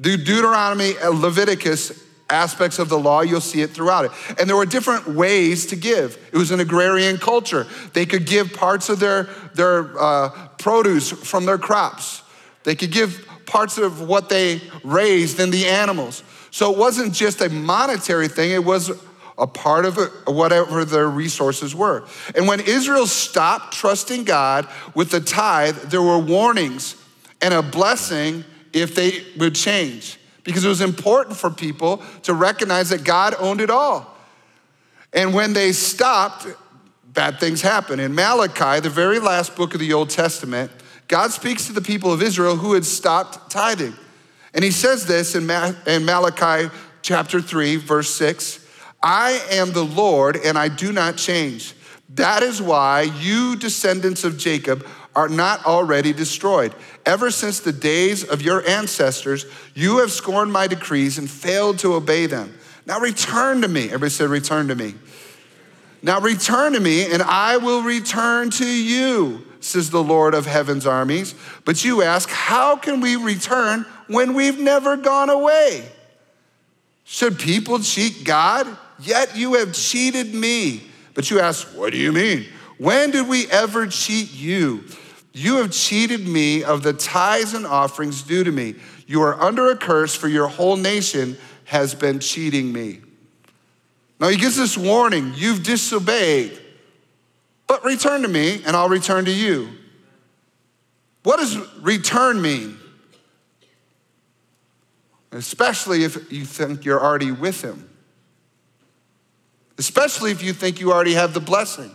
Deuteronomy, 0.00 0.96
uh, 0.98 1.10
Leviticus, 1.10 2.02
aspects 2.28 2.78
of 2.78 2.88
the 2.88 2.98
law, 2.98 3.20
you'll 3.20 3.40
see 3.40 3.62
it 3.62 3.70
throughout 3.70 4.04
it. 4.04 4.10
And 4.38 4.48
there 4.48 4.56
were 4.56 4.66
different 4.66 5.08
ways 5.08 5.66
to 5.66 5.76
give. 5.76 6.18
It 6.32 6.36
was 6.36 6.50
an 6.50 6.60
agrarian 6.60 7.18
culture. 7.18 7.66
They 7.92 8.06
could 8.06 8.26
give 8.26 8.52
parts 8.52 8.88
of 8.88 8.98
their, 8.98 9.24
their 9.54 9.98
uh, 10.00 10.48
produce 10.58 11.10
from 11.10 11.46
their 11.46 11.58
crops, 11.58 12.22
they 12.64 12.74
could 12.74 12.90
give 12.90 13.28
parts 13.46 13.78
of 13.78 14.00
what 14.00 14.28
they 14.28 14.60
raised 14.82 15.38
in 15.38 15.50
the 15.50 15.66
animals. 15.66 16.24
So 16.50 16.72
it 16.72 16.78
wasn't 16.78 17.14
just 17.14 17.40
a 17.40 17.48
monetary 17.48 18.28
thing, 18.28 18.50
it 18.50 18.64
was 18.64 18.90
a 19.38 19.46
part 19.46 19.84
of 19.84 19.96
whatever 20.26 20.84
their 20.84 21.08
resources 21.08 21.74
were. 21.74 22.04
And 22.34 22.48
when 22.48 22.60
Israel 22.60 23.06
stopped 23.06 23.74
trusting 23.74 24.24
God 24.24 24.66
with 24.94 25.10
the 25.10 25.20
tithe, 25.20 25.76
there 25.90 26.02
were 26.02 26.18
warnings 26.18 26.96
and 27.40 27.52
a 27.52 27.62
blessing 27.62 28.44
if 28.72 28.94
they 28.94 29.22
would 29.36 29.54
change 29.54 30.18
because 30.46 30.64
it 30.64 30.68
was 30.68 30.80
important 30.80 31.36
for 31.36 31.50
people 31.50 32.02
to 32.22 32.32
recognize 32.32 32.90
that 32.90 33.02
God 33.04 33.34
owned 33.38 33.60
it 33.60 33.68
all. 33.68 34.16
And 35.12 35.34
when 35.34 35.52
they 35.52 35.72
stopped, 35.72 36.46
bad 37.12 37.40
things 37.40 37.60
happened. 37.60 38.00
In 38.00 38.14
Malachi, 38.14 38.80
the 38.80 38.88
very 38.88 39.18
last 39.18 39.56
book 39.56 39.74
of 39.74 39.80
the 39.80 39.92
Old 39.92 40.08
Testament, 40.08 40.70
God 41.08 41.32
speaks 41.32 41.66
to 41.66 41.72
the 41.72 41.80
people 41.80 42.12
of 42.12 42.22
Israel 42.22 42.56
who 42.56 42.74
had 42.74 42.84
stopped 42.84 43.50
tithing. 43.50 43.94
And 44.54 44.62
he 44.64 44.70
says 44.70 45.04
this 45.04 45.34
in, 45.34 45.46
Malachi 45.46 46.70
chapter 47.02 47.40
3, 47.40 47.76
verse 47.76 48.14
6 48.14 48.64
I 49.02 49.40
am 49.50 49.72
the 49.72 49.84
Lord 49.84 50.36
and 50.36 50.56
I 50.56 50.68
do 50.68 50.92
not 50.92 51.16
change. 51.16 51.74
That 52.10 52.44
is 52.44 52.62
why 52.62 53.02
you, 53.02 53.56
descendants 53.56 54.22
of 54.22 54.38
Jacob, 54.38 54.86
are 55.16 55.28
not 55.28 55.64
already 55.64 56.12
destroyed. 56.12 56.74
Ever 57.06 57.30
since 57.30 57.60
the 57.60 57.72
days 57.72 58.22
of 58.22 58.42
your 58.42 58.64
ancestors, 58.68 59.46
you 59.74 59.98
have 59.98 60.12
scorned 60.12 60.52
my 60.52 60.66
decrees 60.66 61.16
and 61.16 61.28
failed 61.28 61.78
to 61.78 61.94
obey 61.94 62.26
them. 62.26 62.54
Now 62.84 63.00
return 63.00 63.62
to 63.62 63.68
me. 63.68 63.86
Everybody 63.86 64.10
said, 64.10 64.28
Return 64.28 64.68
to 64.68 64.74
me. 64.74 64.94
Now 66.02 66.20
return 66.20 66.74
to 66.74 66.80
me, 66.80 67.10
and 67.10 67.22
I 67.22 67.56
will 67.56 67.82
return 67.82 68.50
to 68.50 68.66
you, 68.66 69.44
says 69.60 69.90
the 69.90 70.04
Lord 70.04 70.34
of 70.34 70.44
heaven's 70.44 70.86
armies. 70.86 71.34
But 71.64 71.82
you 71.82 72.02
ask, 72.02 72.28
How 72.28 72.76
can 72.76 73.00
we 73.00 73.16
return 73.16 73.86
when 74.08 74.34
we've 74.34 74.60
never 74.60 74.98
gone 74.98 75.30
away? 75.30 75.90
Should 77.04 77.38
people 77.38 77.78
cheat 77.78 78.24
God? 78.24 78.66
Yet 79.00 79.34
you 79.34 79.54
have 79.54 79.72
cheated 79.72 80.34
me. 80.34 80.82
But 81.14 81.30
you 81.30 81.40
ask, 81.40 81.66
What 81.68 81.92
do 81.92 81.98
you 81.98 82.12
mean? 82.12 82.44
When 82.78 83.10
did 83.10 83.26
we 83.26 83.50
ever 83.50 83.86
cheat 83.86 84.34
you? 84.34 84.84
You 85.38 85.56
have 85.58 85.70
cheated 85.70 86.26
me 86.26 86.64
of 86.64 86.82
the 86.82 86.94
tithes 86.94 87.52
and 87.52 87.66
offerings 87.66 88.22
due 88.22 88.42
to 88.42 88.50
me. 88.50 88.76
You 89.06 89.20
are 89.20 89.38
under 89.38 89.70
a 89.70 89.76
curse, 89.76 90.14
for 90.14 90.28
your 90.28 90.48
whole 90.48 90.76
nation 90.76 91.36
has 91.64 91.94
been 91.94 92.20
cheating 92.20 92.72
me. 92.72 93.00
Now 94.18 94.28
he 94.28 94.38
gives 94.38 94.56
this 94.56 94.78
warning 94.78 95.34
you've 95.36 95.62
disobeyed, 95.62 96.58
but 97.66 97.84
return 97.84 98.22
to 98.22 98.28
me, 98.28 98.62
and 98.64 98.74
I'll 98.74 98.88
return 98.88 99.26
to 99.26 99.30
you. 99.30 99.68
What 101.22 101.36
does 101.36 101.58
return 101.82 102.40
mean? 102.40 102.78
Especially 105.32 106.04
if 106.04 106.32
you 106.32 106.46
think 106.46 106.86
you're 106.86 107.04
already 107.04 107.30
with 107.30 107.60
him. 107.60 107.90
especially 109.78 110.30
if 110.30 110.42
you 110.42 110.52
think 110.52 110.80
you 110.80 110.92
already 110.92 111.14
have 111.14 111.34
the 111.34 111.40
blessing. 111.40 111.94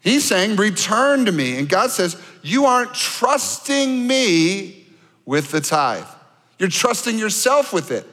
He's 0.00 0.24
saying, 0.24 0.56
Return 0.56 1.26
to 1.26 1.32
me. 1.32 1.58
And 1.58 1.68
God 1.68 1.90
says, 1.90 2.20
You 2.42 2.66
aren't 2.66 2.94
trusting 2.94 4.06
me 4.06 4.86
with 5.24 5.50
the 5.50 5.60
tithe, 5.60 6.06
you're 6.58 6.68
trusting 6.68 7.18
yourself 7.18 7.72
with 7.72 7.90
it. 7.90 8.06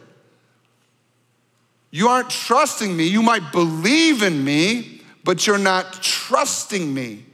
You 1.92 2.10
aren't 2.10 2.30
trusting 2.30 2.96
me. 2.96 3.08
You 3.08 3.22
might 3.22 3.54
believe 3.54 4.22
in 4.22 4.44
me, 4.44 5.02
but 5.24 5.48
you're 5.48 5.58
not 5.58 6.04
trusting 6.04 6.94
me. 6.94 7.26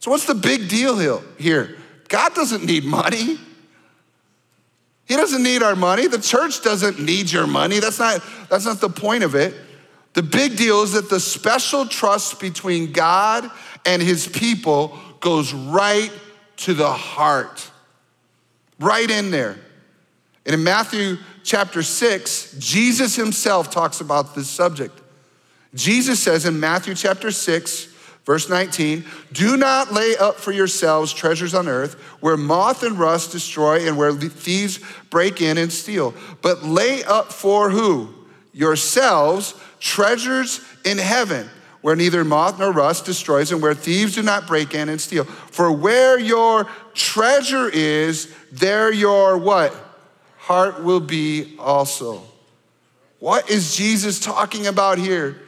So, 0.00 0.10
what's 0.10 0.26
the 0.26 0.34
big 0.34 0.68
deal 0.68 0.96
here? 1.38 1.76
God 2.08 2.34
doesn't 2.34 2.64
need 2.64 2.84
money. 2.84 3.38
He 5.06 5.16
doesn't 5.16 5.42
need 5.42 5.62
our 5.62 5.76
money. 5.76 6.08
The 6.08 6.18
church 6.18 6.62
doesn't 6.62 6.98
need 6.98 7.30
your 7.30 7.46
money. 7.46 7.78
That's 7.78 7.98
not, 7.98 8.20
that's 8.48 8.64
not 8.64 8.80
the 8.80 8.88
point 8.88 9.22
of 9.22 9.34
it. 9.36 9.54
The 10.14 10.22
big 10.22 10.56
deal 10.56 10.82
is 10.82 10.92
that 10.92 11.08
the 11.08 11.20
special 11.20 11.86
trust 11.86 12.40
between 12.40 12.92
God 12.92 13.50
and 13.86 14.02
his 14.02 14.26
people 14.26 14.98
goes 15.20 15.52
right 15.54 16.12
to 16.58 16.74
the 16.74 16.92
heart, 16.92 17.70
right 18.78 19.10
in 19.10 19.30
there. 19.30 19.58
And 20.44 20.54
in 20.54 20.64
Matthew 20.64 21.16
chapter 21.44 21.82
6, 21.82 22.56
Jesus 22.58 23.16
himself 23.16 23.70
talks 23.70 24.00
about 24.00 24.34
this 24.34 24.48
subject. 24.48 25.00
Jesus 25.74 26.20
says 26.20 26.44
in 26.44 26.60
Matthew 26.60 26.94
chapter 26.94 27.30
6, 27.30 27.86
verse 28.24 28.48
19, 28.48 29.04
do 29.32 29.56
not 29.56 29.92
lay 29.92 30.16
up 30.16 30.36
for 30.36 30.52
yourselves 30.52 31.12
treasures 31.12 31.54
on 31.54 31.68
earth 31.68 31.94
where 32.20 32.36
moth 32.36 32.82
and 32.82 32.98
rust 32.98 33.32
destroy 33.32 33.86
and 33.86 33.96
where 33.96 34.12
thieves 34.12 34.78
break 35.10 35.40
in 35.40 35.58
and 35.58 35.72
steal, 35.72 36.14
but 36.42 36.62
lay 36.62 37.02
up 37.04 37.32
for 37.32 37.70
who? 37.70 38.12
Yourselves 38.52 39.54
treasures 39.82 40.60
in 40.84 40.96
heaven 40.96 41.50
where 41.80 41.96
neither 41.96 42.22
moth 42.22 42.60
nor 42.60 42.70
rust 42.70 43.04
destroys 43.04 43.50
and 43.50 43.60
where 43.60 43.74
thieves 43.74 44.14
do 44.14 44.22
not 44.22 44.46
break 44.46 44.74
in 44.74 44.88
and 44.88 45.00
steal. 45.00 45.24
For 45.24 45.72
where 45.72 46.18
your 46.18 46.68
treasure 46.94 47.68
is, 47.68 48.32
there 48.52 48.92
your 48.92 49.36
what? 49.36 49.74
Heart 50.38 50.84
will 50.84 51.00
be 51.00 51.56
also. 51.58 52.22
What 53.18 53.50
is 53.50 53.76
Jesus 53.76 54.20
talking 54.20 54.68
about 54.68 54.98
here? 54.98 55.42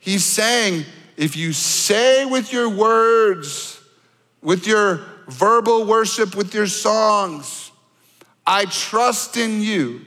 He's 0.00 0.24
saying, 0.24 0.84
if 1.16 1.34
you 1.34 1.54
say 1.54 2.26
with 2.26 2.52
your 2.52 2.68
words, 2.68 3.80
with 4.42 4.66
your 4.66 5.00
verbal 5.28 5.86
worship, 5.86 6.34
with 6.34 6.54
your 6.54 6.66
songs, 6.66 7.70
I 8.46 8.66
trust 8.66 9.38
in 9.38 9.62
you. 9.62 10.02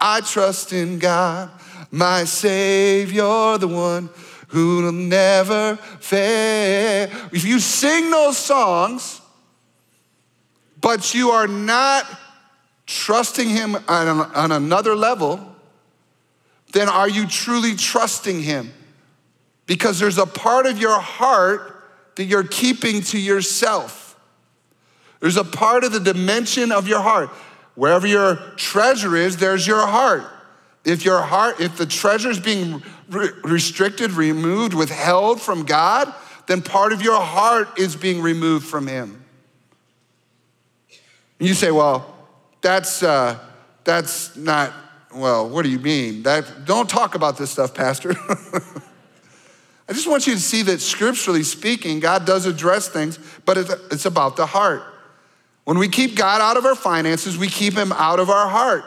I 0.00 0.20
trust 0.20 0.72
in 0.72 0.98
God 0.98 1.50
my 1.90 2.24
Savior, 2.24 3.58
the 3.58 3.68
one 3.68 4.10
who 4.48 4.82
will 4.82 4.92
never 4.92 5.76
fail. 6.00 7.08
If 7.32 7.44
you 7.44 7.60
sing 7.60 8.10
those 8.10 8.36
songs, 8.36 9.20
but 10.80 11.14
you 11.14 11.30
are 11.30 11.46
not 11.46 12.04
trusting 12.86 13.48
Him 13.48 13.76
on, 13.88 14.08
on 14.34 14.52
another 14.52 14.94
level, 14.94 15.54
then 16.72 16.88
are 16.88 17.08
you 17.08 17.26
truly 17.26 17.74
trusting 17.74 18.42
Him? 18.42 18.72
Because 19.66 19.98
there's 19.98 20.18
a 20.18 20.26
part 20.26 20.66
of 20.66 20.78
your 20.78 20.98
heart 20.98 21.84
that 22.16 22.24
you're 22.24 22.44
keeping 22.44 23.02
to 23.02 23.18
yourself. 23.18 24.18
There's 25.20 25.36
a 25.36 25.44
part 25.44 25.84
of 25.84 25.92
the 25.92 26.00
dimension 26.00 26.72
of 26.72 26.88
your 26.88 27.00
heart. 27.00 27.28
Wherever 27.74 28.06
your 28.06 28.36
treasure 28.56 29.14
is, 29.14 29.36
there's 29.36 29.66
your 29.66 29.86
heart. 29.86 30.24
If 30.84 31.04
your 31.04 31.20
heart, 31.20 31.60
if 31.60 31.76
the 31.76 31.86
treasure 31.86 32.30
is 32.30 32.40
being 32.40 32.82
re- 33.10 33.30
restricted, 33.44 34.12
removed, 34.12 34.74
withheld 34.74 35.40
from 35.40 35.64
God, 35.64 36.12
then 36.46 36.62
part 36.62 36.92
of 36.92 37.02
your 37.02 37.20
heart 37.20 37.78
is 37.78 37.94
being 37.94 38.22
removed 38.22 38.66
from 38.66 38.86
Him. 38.86 39.24
And 41.38 41.48
you 41.48 41.54
say, 41.54 41.70
well, 41.70 42.16
that's, 42.60 43.02
uh, 43.02 43.38
that's 43.84 44.36
not, 44.36 44.72
well, 45.14 45.48
what 45.48 45.62
do 45.62 45.70
you 45.70 45.78
mean? 45.78 46.22
That, 46.24 46.64
don't 46.64 46.88
talk 46.88 47.14
about 47.14 47.38
this 47.38 47.50
stuff, 47.50 47.74
Pastor. 47.74 48.14
I 49.88 49.92
just 49.92 50.08
want 50.08 50.26
you 50.26 50.34
to 50.34 50.40
see 50.40 50.62
that 50.62 50.80
scripturally 50.80 51.42
speaking, 51.42 52.00
God 52.00 52.26
does 52.26 52.44
address 52.44 52.88
things, 52.88 53.18
but 53.44 53.56
it's 53.90 54.04
about 54.04 54.36
the 54.36 54.46
heart. 54.46 54.82
When 55.64 55.78
we 55.78 55.88
keep 55.88 56.16
God 56.16 56.40
out 56.40 56.56
of 56.56 56.64
our 56.66 56.74
finances, 56.74 57.38
we 57.38 57.48
keep 57.48 57.74
Him 57.74 57.92
out 57.92 58.20
of 58.20 58.30
our 58.30 58.48
heart. 58.48 58.84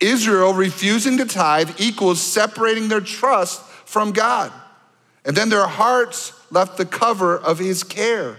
Israel 0.00 0.54
refusing 0.54 1.18
to 1.18 1.26
tithe 1.26 1.70
equals 1.78 2.20
separating 2.20 2.88
their 2.88 3.00
trust 3.00 3.62
from 3.62 4.12
God. 4.12 4.52
And 5.24 5.36
then 5.36 5.50
their 5.50 5.66
hearts 5.66 6.32
left 6.50 6.78
the 6.78 6.86
cover 6.86 7.36
of 7.36 7.58
his 7.58 7.82
care. 7.82 8.36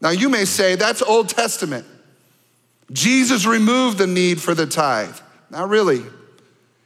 Now 0.00 0.10
you 0.10 0.28
may 0.28 0.44
say 0.44 0.74
that's 0.74 1.02
Old 1.02 1.28
Testament. 1.28 1.86
Jesus 2.90 3.46
removed 3.46 3.98
the 3.98 4.06
need 4.06 4.40
for 4.40 4.54
the 4.54 4.66
tithe. 4.66 5.16
Not 5.50 5.68
really. 5.68 6.02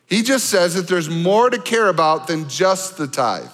He 0.07 0.23
just 0.23 0.47
says 0.51 0.75
that 0.75 0.89
there's 0.89 1.09
more 1.09 1.51
to 1.51 1.59
care 1.59 1.89
about 1.89 2.27
than 2.27 2.49
just 2.49 2.97
the 2.97 3.07
tithe. 3.07 3.51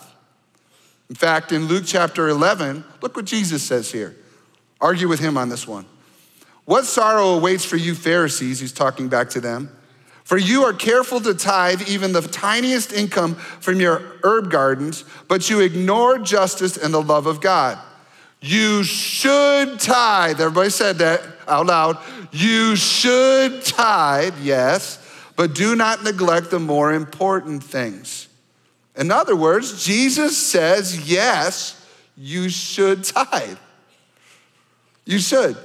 In 1.09 1.17
fact, 1.17 1.53
in 1.53 1.67
Luke 1.67 1.85
chapter 1.87 2.29
11, 2.29 2.85
look 3.01 3.17
what 3.17 3.27
Jesus 3.27 3.63
says 3.63 3.93
here. 3.93 4.17
Argue 4.81 5.09
with 5.09 5.21
him 5.21 5.37
on 5.37 5.49
this 5.49 5.67
one. 5.67 5.87
What 6.65 6.85
sorrow 6.85 7.35
awaits 7.35 7.65
for 7.65 7.77
you, 7.77 7.95
Pharisees? 7.95 8.61
He's 8.61 8.73
talking 8.73 9.09
back 9.09 9.31
to 9.31 9.41
them 9.41 9.71
for 10.25 10.39
you 10.39 10.65
are 10.65 10.73
careful 10.73 11.21
to 11.21 11.35
tithe 11.35 11.83
even 11.89 12.13
the 12.13 12.23
tiniest 12.23 12.93
income 12.93 13.35
from 13.35 13.81
your 13.81 14.03
herb 14.23 14.51
gardens, 14.51 15.05
but 15.29 15.51
you 15.51 15.61
ignore 15.61 16.19
justice 16.19 16.77
and 16.77 16.95
the 16.95 17.03
love 17.03 17.27
of 17.27 17.41
God. 17.41 17.79
You 18.41 18.83
should 18.83 19.79
tithe. 19.79 20.41
Everybody 20.41 20.71
said 20.71 20.99
that 20.99 21.23
out 21.47 21.67
loud. 21.67 21.99
You 22.33 22.77
should 22.77 23.65
tithe, 23.65 24.35
yes, 24.41 24.99
but 25.37 25.55
do 25.55 25.77
not 25.77 26.03
neglect 26.03 26.51
the 26.51 26.59
more 26.59 26.93
important 26.93 27.63
things. 27.63 28.29
In 28.97 29.11
other 29.11 29.37
words, 29.37 29.85
Jesus 29.85 30.37
says, 30.37 31.09
yes, 31.09 31.87
you 32.17 32.49
should 32.49 33.05
tithe. 33.05 33.59
You 35.05 35.19
should. 35.19 35.57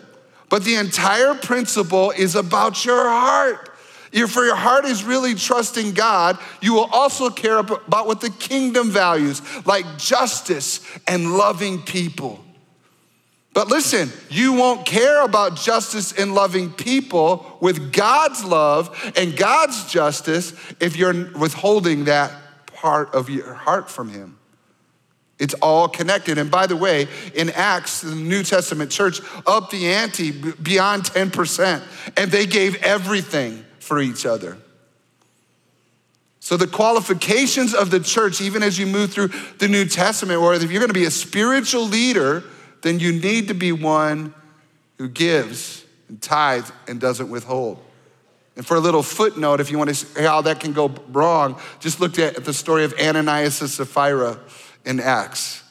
But 0.50 0.64
the 0.64 0.76
entire 0.76 1.36
principle 1.36 2.12
is 2.12 2.36
about 2.36 2.86
your 2.86 3.04
heart. 3.10 3.70
If 4.12 4.32
for 4.32 4.46
your 4.46 4.56
heart 4.56 4.86
is 4.86 5.04
really 5.04 5.36
trusting 5.36 5.94
God, 5.94 6.38
you 6.62 6.74
will 6.74 6.90
also 6.92 7.30
care 7.30 7.58
about 7.58 8.08
what 8.08 8.22
the 8.22 8.30
kingdom 8.30 8.90
values, 8.90 9.42
like 9.66 9.98
justice 9.98 10.82
and 11.08 11.38
loving 11.38 11.82
people. 11.82 12.44
But 13.54 13.70
listen, 13.70 14.12
you 14.30 14.54
won't 14.54 14.86
care 14.86 15.24
about 15.24 15.56
justice 15.56 16.14
and 16.14 16.36
loving 16.36 16.72
people 16.72 17.58
with 17.60 17.92
God's 17.92 18.44
love 18.44 19.14
and 19.18 19.36
God's 19.36 19.92
justice 19.92 20.54
if 20.80 20.96
you're 20.96 21.32
withholding 21.32 22.06
that 22.06 22.32
part 22.68 23.16
of 23.16 23.32
your 23.32 23.56
heart 23.56 23.90
from 23.90 24.10
Him. 24.10 24.38
It's 25.40 25.56
all 25.56 25.88
connected. 25.88 26.38
And 26.38 26.50
by 26.50 26.68
the 26.68 26.76
way, 26.76 27.08
in 27.34 27.50
Acts, 27.50 28.02
the 28.02 28.14
New 28.14 28.44
Testament 28.44 28.92
church 28.92 29.22
upped 29.46 29.72
the 29.72 29.88
ante 29.88 30.32
beyond 30.32 31.04
10%, 31.04 31.82
and 32.16 32.32
they 32.32 32.46
gave 32.46 32.76
everything 32.84 33.66
for 33.88 34.00
each 34.00 34.26
other. 34.26 34.58
So, 36.40 36.56
the 36.56 36.68
qualifications 36.68 37.74
of 37.74 37.90
the 37.90 38.00
church, 38.00 38.40
even 38.42 38.64
as 38.64 38.78
you 38.78 38.86
move 38.86 39.12
through 39.12 39.30
the 39.58 39.68
New 39.68 39.86
Testament, 39.86 40.40
or 40.40 40.54
if 40.54 40.64
you're 40.64 40.80
going 40.80 40.88
to 40.90 40.94
be 40.94 41.06
a 41.06 41.12
spiritual 41.12 41.86
leader, 41.86 42.44
then 42.84 43.00
you 43.00 43.12
need 43.12 43.48
to 43.48 43.54
be 43.54 43.72
one 43.72 44.34
who 44.98 45.10
gives 45.10 45.84
and 46.08 46.22
tithes 46.22 46.72
and 46.88 47.00
doesn't 47.00 47.30
withhold. 47.30 47.84
And 48.56 48.66
for 48.66 48.76
a 48.76 48.80
little 48.80 49.04
footnote, 49.04 49.60
if 49.60 49.72
you 49.72 49.78
want 49.78 49.90
to 49.90 49.96
see 49.96 50.22
how 50.22 50.42
that 50.42 50.60
can 50.60 50.74
go 50.74 50.88
wrong, 51.10 51.60
just 51.80 52.00
look 52.00 52.18
at 52.18 52.44
the 52.44 52.54
story 52.54 52.84
of 52.84 52.94
Ananias 53.00 53.62
and 53.62 53.70
Sapphira 53.70 54.40
in 54.86 55.00
Acts. 55.00 55.64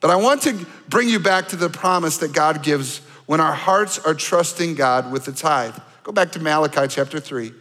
But 0.00 0.10
I 0.10 0.16
want 0.16 0.42
to 0.42 0.66
bring 0.88 1.08
you 1.08 1.18
back 1.18 1.48
to 1.48 1.56
the 1.56 1.70
promise 1.70 2.18
that 2.18 2.32
God 2.32 2.62
gives 2.62 2.98
when 3.26 3.40
our 3.40 3.54
hearts 3.54 3.98
are 3.98 4.14
trusting 4.14 4.74
God 4.74 5.10
with 5.10 5.24
the 5.24 5.32
tithe. 5.32 5.76
Go 6.04 6.12
back 6.12 6.30
to 6.32 6.38
Malachi 6.38 6.86
chapter 6.86 7.18
3. 7.18 7.52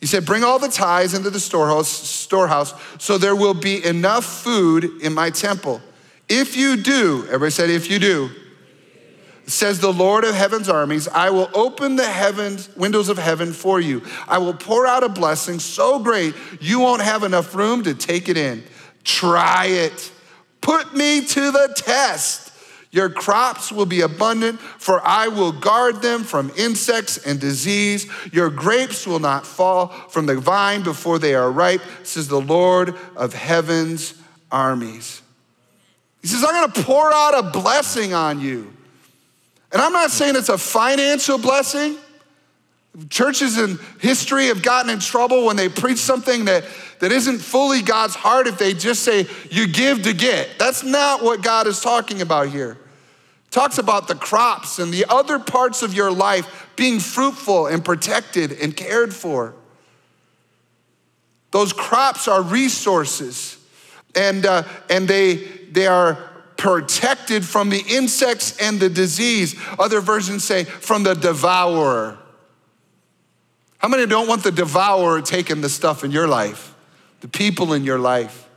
He 0.00 0.06
said, 0.06 0.26
Bring 0.26 0.42
all 0.42 0.58
the 0.58 0.68
tithes 0.68 1.14
into 1.14 1.30
the 1.30 1.38
storehouse, 1.38 1.88
storehouse 1.88 2.74
so 2.98 3.18
there 3.18 3.36
will 3.36 3.54
be 3.54 3.84
enough 3.84 4.24
food 4.24 5.00
in 5.00 5.14
my 5.14 5.30
temple. 5.30 5.80
If 6.28 6.56
you 6.56 6.76
do, 6.76 7.24
everybody 7.26 7.50
said, 7.50 7.70
if 7.70 7.90
you 7.90 7.98
do, 7.98 8.30
says 9.46 9.80
the 9.80 9.92
Lord 9.92 10.24
of 10.24 10.34
heaven's 10.34 10.68
armies, 10.68 11.08
I 11.08 11.30
will 11.30 11.50
open 11.54 11.96
the 11.96 12.06
heavens, 12.06 12.74
windows 12.74 13.08
of 13.08 13.18
heaven 13.18 13.52
for 13.52 13.80
you. 13.80 14.02
I 14.26 14.38
will 14.38 14.54
pour 14.54 14.86
out 14.86 15.04
a 15.04 15.08
blessing 15.08 15.58
so 15.58 15.98
great 15.98 16.34
you 16.60 16.80
won't 16.80 17.02
have 17.02 17.22
enough 17.22 17.54
room 17.54 17.82
to 17.84 17.94
take 17.94 18.28
it 18.28 18.36
in. 18.36 18.64
Try 19.04 19.66
it. 19.66 20.10
Put 20.62 20.94
me 20.94 21.24
to 21.26 21.50
the 21.50 21.72
test. 21.76 22.51
Your 22.92 23.08
crops 23.08 23.72
will 23.72 23.86
be 23.86 24.02
abundant, 24.02 24.60
for 24.60 25.00
I 25.02 25.28
will 25.28 25.50
guard 25.50 26.02
them 26.02 26.24
from 26.24 26.52
insects 26.58 27.16
and 27.16 27.40
disease. 27.40 28.06
Your 28.32 28.50
grapes 28.50 29.06
will 29.06 29.18
not 29.18 29.46
fall 29.46 29.88
from 29.88 30.26
the 30.26 30.36
vine 30.36 30.82
before 30.82 31.18
they 31.18 31.34
are 31.34 31.50
ripe, 31.50 31.80
says 32.02 32.28
the 32.28 32.40
Lord 32.40 32.94
of 33.16 33.32
heaven's 33.32 34.14
armies. 34.50 35.22
He 36.20 36.28
says, 36.28 36.44
I'm 36.46 36.52
gonna 36.52 36.84
pour 36.86 37.10
out 37.12 37.38
a 37.38 37.50
blessing 37.50 38.12
on 38.12 38.40
you. 38.40 38.70
And 39.72 39.80
I'm 39.80 39.92
not 39.94 40.10
saying 40.10 40.36
it's 40.36 40.50
a 40.50 40.58
financial 40.58 41.38
blessing. 41.38 41.96
Churches 43.08 43.56
in 43.56 43.78
history 44.00 44.48
have 44.48 44.62
gotten 44.62 44.90
in 44.90 44.98
trouble 44.98 45.46
when 45.46 45.56
they 45.56 45.70
preach 45.70 45.96
something 45.96 46.44
that, 46.44 46.64
that 47.00 47.10
isn't 47.10 47.38
fully 47.38 47.80
God's 47.80 48.14
heart 48.14 48.46
if 48.46 48.58
they 48.58 48.74
just 48.74 49.02
say, 49.02 49.26
you 49.50 49.66
give 49.66 50.02
to 50.02 50.12
get. 50.12 50.58
That's 50.58 50.84
not 50.84 51.22
what 51.22 51.42
God 51.42 51.66
is 51.66 51.80
talking 51.80 52.20
about 52.20 52.50
here 52.50 52.76
talks 53.52 53.78
about 53.78 54.08
the 54.08 54.14
crops 54.14 54.80
and 54.80 54.92
the 54.92 55.04
other 55.08 55.38
parts 55.38 55.82
of 55.82 55.94
your 55.94 56.10
life 56.10 56.68
being 56.74 56.98
fruitful 56.98 57.68
and 57.68 57.84
protected 57.84 58.50
and 58.50 58.76
cared 58.76 59.14
for. 59.14 59.54
Those 61.52 61.72
crops 61.74 62.26
are 62.26 62.42
resources, 62.42 63.58
and, 64.16 64.46
uh, 64.46 64.62
and 64.88 65.06
they, 65.06 65.34
they 65.70 65.86
are 65.86 66.14
protected 66.56 67.44
from 67.44 67.68
the 67.68 67.84
insects 67.88 68.56
and 68.58 68.80
the 68.80 68.88
disease. 68.88 69.54
Other 69.78 70.00
versions 70.00 70.44
say 70.44 70.64
from 70.64 71.02
the 71.02 71.14
devourer. 71.14 72.18
How 73.76 73.88
many 73.88 74.06
don't 74.06 74.28
want 74.28 74.44
the 74.44 74.52
devourer 74.52 75.20
taking 75.20 75.60
the 75.60 75.68
stuff 75.68 76.04
in 76.04 76.10
your 76.10 76.26
life, 76.26 76.74
the 77.20 77.28
people 77.28 77.74
in 77.74 77.84
your 77.84 77.98
life? 77.98 78.48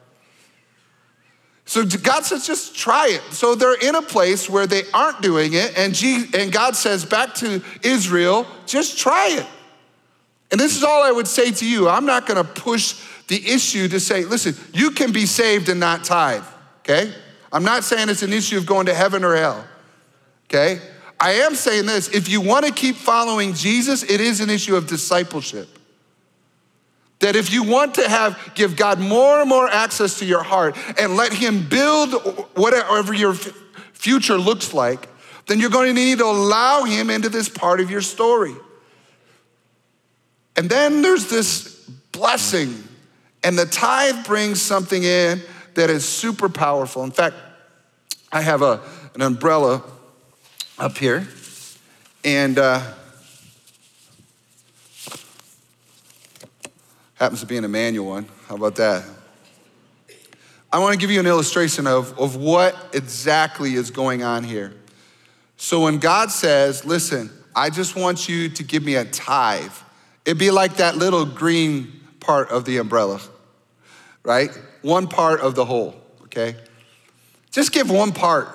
So 1.66 1.84
God 1.84 2.24
says, 2.24 2.46
just 2.46 2.76
try 2.76 3.08
it. 3.10 3.22
So 3.34 3.56
they're 3.56 3.80
in 3.80 3.96
a 3.96 4.02
place 4.02 4.48
where 4.50 4.68
they 4.68 4.84
aren't 4.94 5.22
doing 5.22 5.54
it, 5.54 5.76
and, 5.78 5.96
G- 5.96 6.26
and 6.34 6.52
God 6.52 6.76
says 6.76 7.04
back 7.04 7.34
to 7.36 7.64
Israel, 7.82 8.46
just 8.68 9.00
try 9.00 9.30
it. 9.40 9.48
And 10.52 10.60
this 10.60 10.78
is 10.78 10.84
all 10.84 11.04
I 11.04 11.12
would 11.12 11.28
say 11.28 11.52
to 11.52 11.68
you. 11.68 11.90
I'm 11.90 12.06
not 12.06 12.28
gonna 12.28 12.44
push 12.44 13.02
the 13.28 13.50
issue 13.50 13.88
to 13.88 14.00
say, 14.00 14.26
listen, 14.26 14.56
you 14.74 14.92
can 14.92 15.12
be 15.12 15.26
saved 15.26 15.68
and 15.70 15.80
not 15.80 16.04
tithe, 16.04 16.44
okay? 16.82 17.12
I'm 17.52 17.64
not 17.64 17.84
saying 17.84 18.10
it's 18.10 18.22
an 18.22 18.32
issue 18.32 18.58
of 18.58 18.68
going 18.68 18.86
to 18.86 18.94
heaven 18.94 19.24
or 19.24 19.36
hell, 19.36 19.66
okay? 20.48 20.80
I 21.20 21.32
am 21.32 21.56
saying 21.56 21.88
this 21.88 22.10
if 22.10 22.30
you 22.30 22.42
wanna 22.42 22.72
keep 22.72 22.96
following 22.96 23.54
Jesus, 23.56 24.04
it 24.04 24.22
is 24.22 24.40
an 24.40 24.52
issue 24.52 24.76
of 24.76 24.86
discipleship. 24.86 25.75
That 27.26 27.36
if 27.36 27.52
you 27.52 27.64
want 27.64 27.96
to 27.96 28.08
have, 28.08 28.40
give 28.54 28.76
God 28.76 29.00
more 29.00 29.40
and 29.40 29.50
more 29.50 29.68
access 29.68 30.20
to 30.20 30.26
your 30.26 30.44
heart 30.44 30.78
and 31.00 31.18
let 31.18 31.34
Him 31.34 31.68
build 31.68 32.14
whatever 32.54 33.16
your 33.16 33.34
future 33.34 34.38
looks 34.38 34.76
like, 34.76 35.10
then 35.48 35.60
you're 35.60 35.72
going 35.72 35.88
to 35.88 35.94
need 35.96 36.20
to 36.20 36.26
allow 36.26 36.84
Him 36.84 37.10
into 37.10 37.30
this 37.30 37.50
part 37.50 37.80
of 37.80 37.90
your 37.90 38.02
story. 38.02 38.54
And 40.56 40.70
then 40.70 41.02
there's 41.02 41.28
this 41.28 41.80
blessing, 42.12 42.76
and 43.44 43.58
the 43.58 43.66
tithe 43.66 44.24
brings 44.28 44.62
something 44.62 45.02
in 45.02 45.42
that 45.74 45.90
is 45.90 46.08
super 46.08 46.48
powerful. 46.48 47.04
In 47.04 47.10
fact, 47.10 47.38
I 48.32 48.42
have 48.42 48.62
a, 48.62 48.80
an 49.16 49.24
umbrella 49.24 49.82
up 50.78 50.96
here, 51.00 51.28
and 52.24 52.60
uh, 52.60 52.94
Happens 57.16 57.40
to 57.40 57.46
be 57.46 57.58
an 57.58 57.64
Emmanuel 57.64 58.08
one. 58.08 58.28
How 58.48 58.56
about 58.56 58.76
that? 58.76 59.04
I 60.72 60.80
want 60.80 60.94
to 60.94 61.00
give 61.00 61.10
you 61.10 61.20
an 61.22 61.26
illustration 61.26 61.88
of, 61.88 62.20
of 62.20 62.36
what 62.36 62.76
exactly 62.94 63.76
is 63.76 63.90
going 63.90 64.24
on 64.24 64.44
here. 64.44 64.74
So 65.56 65.82
when 65.84 66.00
God 66.00 66.30
says, 66.30 66.84
listen, 66.84 67.30
I 67.56 67.70
just 67.70 67.96
want 67.96 68.28
you 68.28 68.50
to 68.50 68.64
give 68.64 68.84
me 68.84 68.96
a 68.96 69.06
tithe, 69.06 69.72
it'd 70.26 70.38
be 70.38 70.52
like 70.52 70.76
that 70.76 70.98
little 70.98 71.26
green 71.26 72.02
part 72.20 72.50
of 72.50 72.66
the 72.66 72.78
umbrella, 72.78 73.22
right? 74.24 74.50
One 74.82 75.08
part 75.08 75.40
of 75.40 75.56
the 75.56 75.64
whole, 75.64 75.96
okay? 76.24 76.58
Just 77.52 77.72
give 77.72 77.90
one 77.90 78.12
part, 78.12 78.50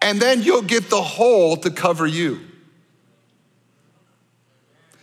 and 0.00 0.20
then 0.20 0.42
you'll 0.42 0.62
get 0.62 0.88
the 0.88 1.02
whole 1.02 1.56
to 1.56 1.70
cover 1.70 2.06
you. 2.06 2.38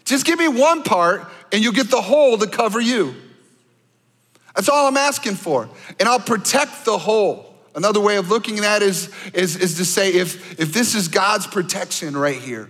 Just 0.05 0.25
give 0.25 0.39
me 0.39 0.47
one 0.47 0.83
part, 0.83 1.27
and 1.51 1.63
you'll 1.63 1.73
get 1.73 1.89
the 1.89 2.01
whole 2.01 2.37
to 2.37 2.47
cover 2.47 2.79
you. 2.79 3.15
That's 4.55 4.69
all 4.69 4.87
I'm 4.87 4.97
asking 4.97 5.35
for. 5.35 5.69
And 5.99 6.07
I'll 6.07 6.19
protect 6.19 6.85
the 6.85 6.97
whole. 6.97 7.55
Another 7.73 8.01
way 8.01 8.17
of 8.17 8.29
looking 8.29 8.57
at 8.57 8.61
that 8.61 8.81
is, 8.81 9.09
is, 9.33 9.55
is 9.55 9.77
to 9.77 9.85
say 9.85 10.13
if, 10.13 10.59
if 10.59 10.73
this 10.73 10.93
is 10.93 11.07
God's 11.07 11.47
protection 11.47 12.17
right 12.17 12.39
here, 12.39 12.69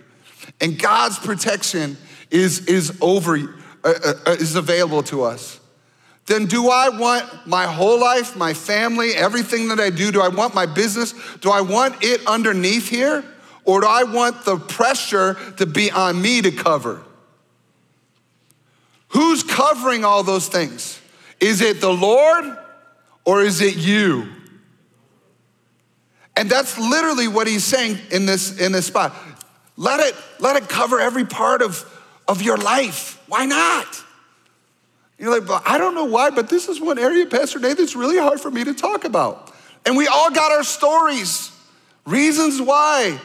and 0.60 0.80
God's 0.80 1.18
protection 1.18 1.98
is, 2.30 2.66
is 2.68 2.98
over, 3.02 3.38
uh, 3.84 3.94
uh, 4.26 4.32
is 4.32 4.56
available 4.56 5.02
to 5.04 5.24
us, 5.24 5.60
then 6.28 6.46
do 6.46 6.70
I 6.70 6.90
want 6.90 7.48
my 7.48 7.66
whole 7.66 8.00
life, 8.00 8.36
my 8.36 8.54
family, 8.54 9.14
everything 9.14 9.70
that 9.70 9.80
I 9.80 9.90
do, 9.90 10.12
do 10.12 10.22
I 10.22 10.28
want 10.28 10.54
my 10.54 10.68
business, 10.68 11.14
do 11.38 11.50
I 11.50 11.62
want 11.62 12.04
it 12.04 12.26
underneath 12.28 12.88
here? 12.88 13.24
Or 13.64 13.82
do 13.82 13.88
I 13.88 14.04
want 14.04 14.46
the 14.46 14.58
pressure 14.58 15.36
to 15.58 15.66
be 15.66 15.92
on 15.92 16.22
me 16.22 16.42
to 16.42 16.52
cover? 16.52 17.04
Who's 19.12 19.44
covering 19.44 20.06
all 20.06 20.24
those 20.24 20.48
things? 20.48 21.00
Is 21.40 21.62
it 21.62 21.82
the 21.82 21.92
Lord 21.92 22.58
or 23.26 23.42
is 23.42 23.62
it 23.62 23.76
you? 23.76 24.28
And 26.36 26.50
that's 26.50 26.78
literally 26.78 27.28
what 27.28 27.48
he's 27.48 27.64
saying 27.64 27.98
in 28.10 28.26
this, 28.26 28.60
in 28.60 28.72
this 28.72 28.86
spot. 28.86 29.14
Let 29.76 30.00
it, 30.00 30.16
let 30.40 30.62
it 30.62 30.70
cover 30.70 31.00
every 31.00 31.26
part 31.26 31.62
of, 31.62 31.86
of 32.28 32.42
your 32.42 32.58
life. 32.58 33.22
Why 33.28 33.46
not? 33.46 34.04
You're 35.20 35.38
like, 35.38 35.48
well, 35.48 35.62
I 35.66 35.78
don't 35.78 35.94
know 35.94 36.06
why, 36.06 36.30
but 36.30 36.50
this 36.50 36.70
is 36.70 36.80
one 36.80 36.98
area, 36.98 37.26
Pastor 37.26 37.60
Nate, 37.60 37.78
that's 37.78 37.96
really 37.96 38.18
hard 38.18 38.40
for 38.40 38.50
me 38.50 38.64
to 38.64 38.74
talk 38.74 39.04
about. 39.04 39.54
And 39.86 39.98
we 39.98 40.08
all 40.08 40.32
got 40.32 40.52
our 40.52 40.64
stories, 40.64 41.52
reasons 42.06 42.62
why 42.62 43.20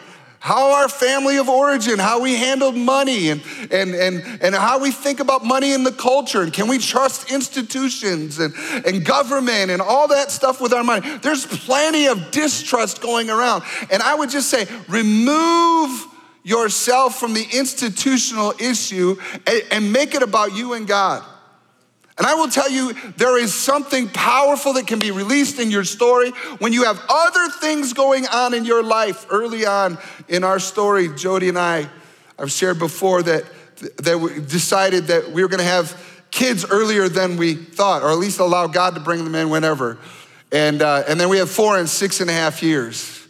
how 0.47 0.75
our 0.75 0.89
family 0.89 1.39
of 1.39 1.49
origin, 1.49 1.99
how 1.99 2.21
we 2.21 2.37
handled 2.37 2.77
money, 2.77 3.31
and, 3.31 3.43
and, 3.73 3.97
and, 3.97 4.41
and 4.41 4.55
how 4.55 4.79
we 4.79 4.93
think 4.93 5.19
about 5.19 5.45
money 5.45 5.73
in 5.73 5.83
the 5.83 5.91
culture, 5.91 6.41
and 6.41 6.53
can 6.53 6.69
we 6.69 6.79
trust 6.79 7.33
institutions 7.33 8.39
and, 8.39 8.55
and 8.87 9.05
government 9.05 9.73
and 9.73 9.83
all 9.83 10.07
that 10.07 10.31
stuff 10.31 10.61
with 10.61 10.73
our 10.73 10.85
money. 10.85 11.19
There's 11.19 11.45
plenty 11.45 12.07
of 12.07 12.31
distrust 12.31 13.03
going 13.03 13.29
around. 13.29 13.65
And 13.91 14.01
I 14.01 14.15
would 14.15 14.31
just 14.31 14.49
say, 14.49 14.69
remove 14.87 16.07
yourself 16.45 17.19
from 17.19 17.35
the 17.35 17.45
institutional 17.53 18.55
issue 18.61 19.17
and, 19.49 19.63
and 19.73 19.93
make 19.93 20.15
it 20.15 20.23
about 20.23 20.55
you 20.55 20.75
and 20.75 20.87
God. 20.87 21.25
And 22.19 22.27
I 22.27 22.35
will 22.35 22.49
tell 22.49 22.71
you, 22.71 22.95
there 23.17 23.39
is 23.39 23.53
something 23.55 24.09
powerful 24.09 24.73
that 24.75 24.87
can 24.87 24.99
be 24.99 25.11
released 25.11 25.59
in 25.61 25.71
your 25.71 25.85
story 25.85 26.31
when 26.59 26.73
you 26.73 26.85
have 26.85 26.99
other 27.11 27.49
things 27.61 27.93
going 27.93 28.27
on 28.27 28.55
in 28.55 28.65
your 28.65 28.83
life. 28.83 29.27
Early 29.31 29.67
on 29.67 29.99
in 30.29 30.43
our 30.43 30.59
story, 30.59 31.15
Jody 31.15 31.51
and 31.51 31.59
I, 31.59 31.89
I've 32.39 32.51
shared 32.51 32.79
before 32.79 33.23
that, 33.25 33.45
that 33.99 34.19
we 34.19 34.41
decided 34.41 35.09
that 35.09 35.31
we 35.31 35.43
were 35.43 35.49
gonna 35.49 35.63
have 35.63 36.03
kids 36.31 36.65
earlier 36.65 37.09
than 37.09 37.37
we 37.37 37.55
thought, 37.55 38.03
or 38.03 38.11
at 38.11 38.19
least 38.19 38.41
allow 38.41 38.67
God 38.67 38.95
to 38.95 39.01
bring 39.01 39.23
them 39.23 39.35
in 39.35 39.51
whenever. 39.51 39.99
And, 40.53 40.81
uh, 40.81 41.05
and 41.07 41.21
then 41.21 41.29
we 41.29 41.37
have 41.39 41.51
four 41.51 41.79
and 41.79 41.89
six 41.89 42.21
and 42.21 42.31
a 42.31 42.33
half 42.33 42.63
years. 42.63 43.26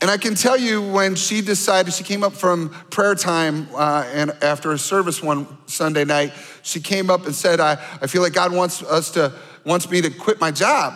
And 0.00 0.10
I 0.10 0.16
can 0.16 0.36
tell 0.36 0.56
you 0.56 0.80
when 0.80 1.16
she 1.16 1.40
decided, 1.40 1.92
she 1.92 2.04
came 2.04 2.22
up 2.22 2.32
from 2.32 2.70
prayer 2.90 3.16
time 3.16 3.66
uh, 3.74 4.08
and 4.14 4.30
after 4.42 4.70
a 4.70 4.78
service 4.78 5.20
one 5.20 5.48
Sunday 5.66 6.04
night, 6.04 6.32
she 6.62 6.80
came 6.80 7.10
up 7.10 7.26
and 7.26 7.34
said, 7.34 7.58
I, 7.58 7.72
I 8.00 8.06
feel 8.06 8.22
like 8.22 8.32
God 8.32 8.52
wants 8.52 8.80
us 8.82 9.10
to, 9.12 9.32
wants 9.64 9.90
me 9.90 10.00
to 10.00 10.10
quit 10.10 10.40
my 10.40 10.52
job. 10.52 10.94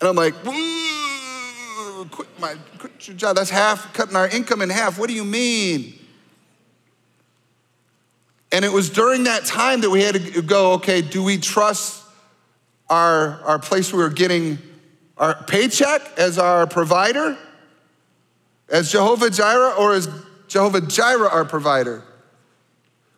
And 0.00 0.08
I'm 0.08 0.16
like, 0.16 0.34
quit 2.10 2.28
my, 2.40 2.56
quit 2.78 3.06
your 3.06 3.16
job. 3.16 3.36
That's 3.36 3.50
half, 3.50 3.92
cutting 3.94 4.16
our 4.16 4.26
income 4.26 4.62
in 4.62 4.70
half. 4.70 4.98
What 4.98 5.08
do 5.08 5.14
you 5.14 5.24
mean? 5.24 5.94
And 8.50 8.64
it 8.64 8.72
was 8.72 8.90
during 8.90 9.24
that 9.24 9.44
time 9.44 9.82
that 9.82 9.90
we 9.90 10.02
had 10.02 10.16
to 10.16 10.42
go, 10.42 10.72
okay, 10.72 11.02
do 11.02 11.22
we 11.22 11.38
trust 11.38 12.02
our, 12.88 13.40
our 13.42 13.60
place 13.60 13.92
we 13.92 13.98
were 14.00 14.10
getting 14.10 14.58
our 15.16 15.40
paycheck 15.44 16.02
as 16.18 16.36
our 16.36 16.66
provider? 16.66 17.38
As 18.70 18.90
Jehovah 18.92 19.30
Jireh 19.30 19.74
or 19.78 19.94
as 19.94 20.08
Jehovah 20.48 20.80
Jireh 20.80 21.28
our 21.28 21.44
provider? 21.44 22.04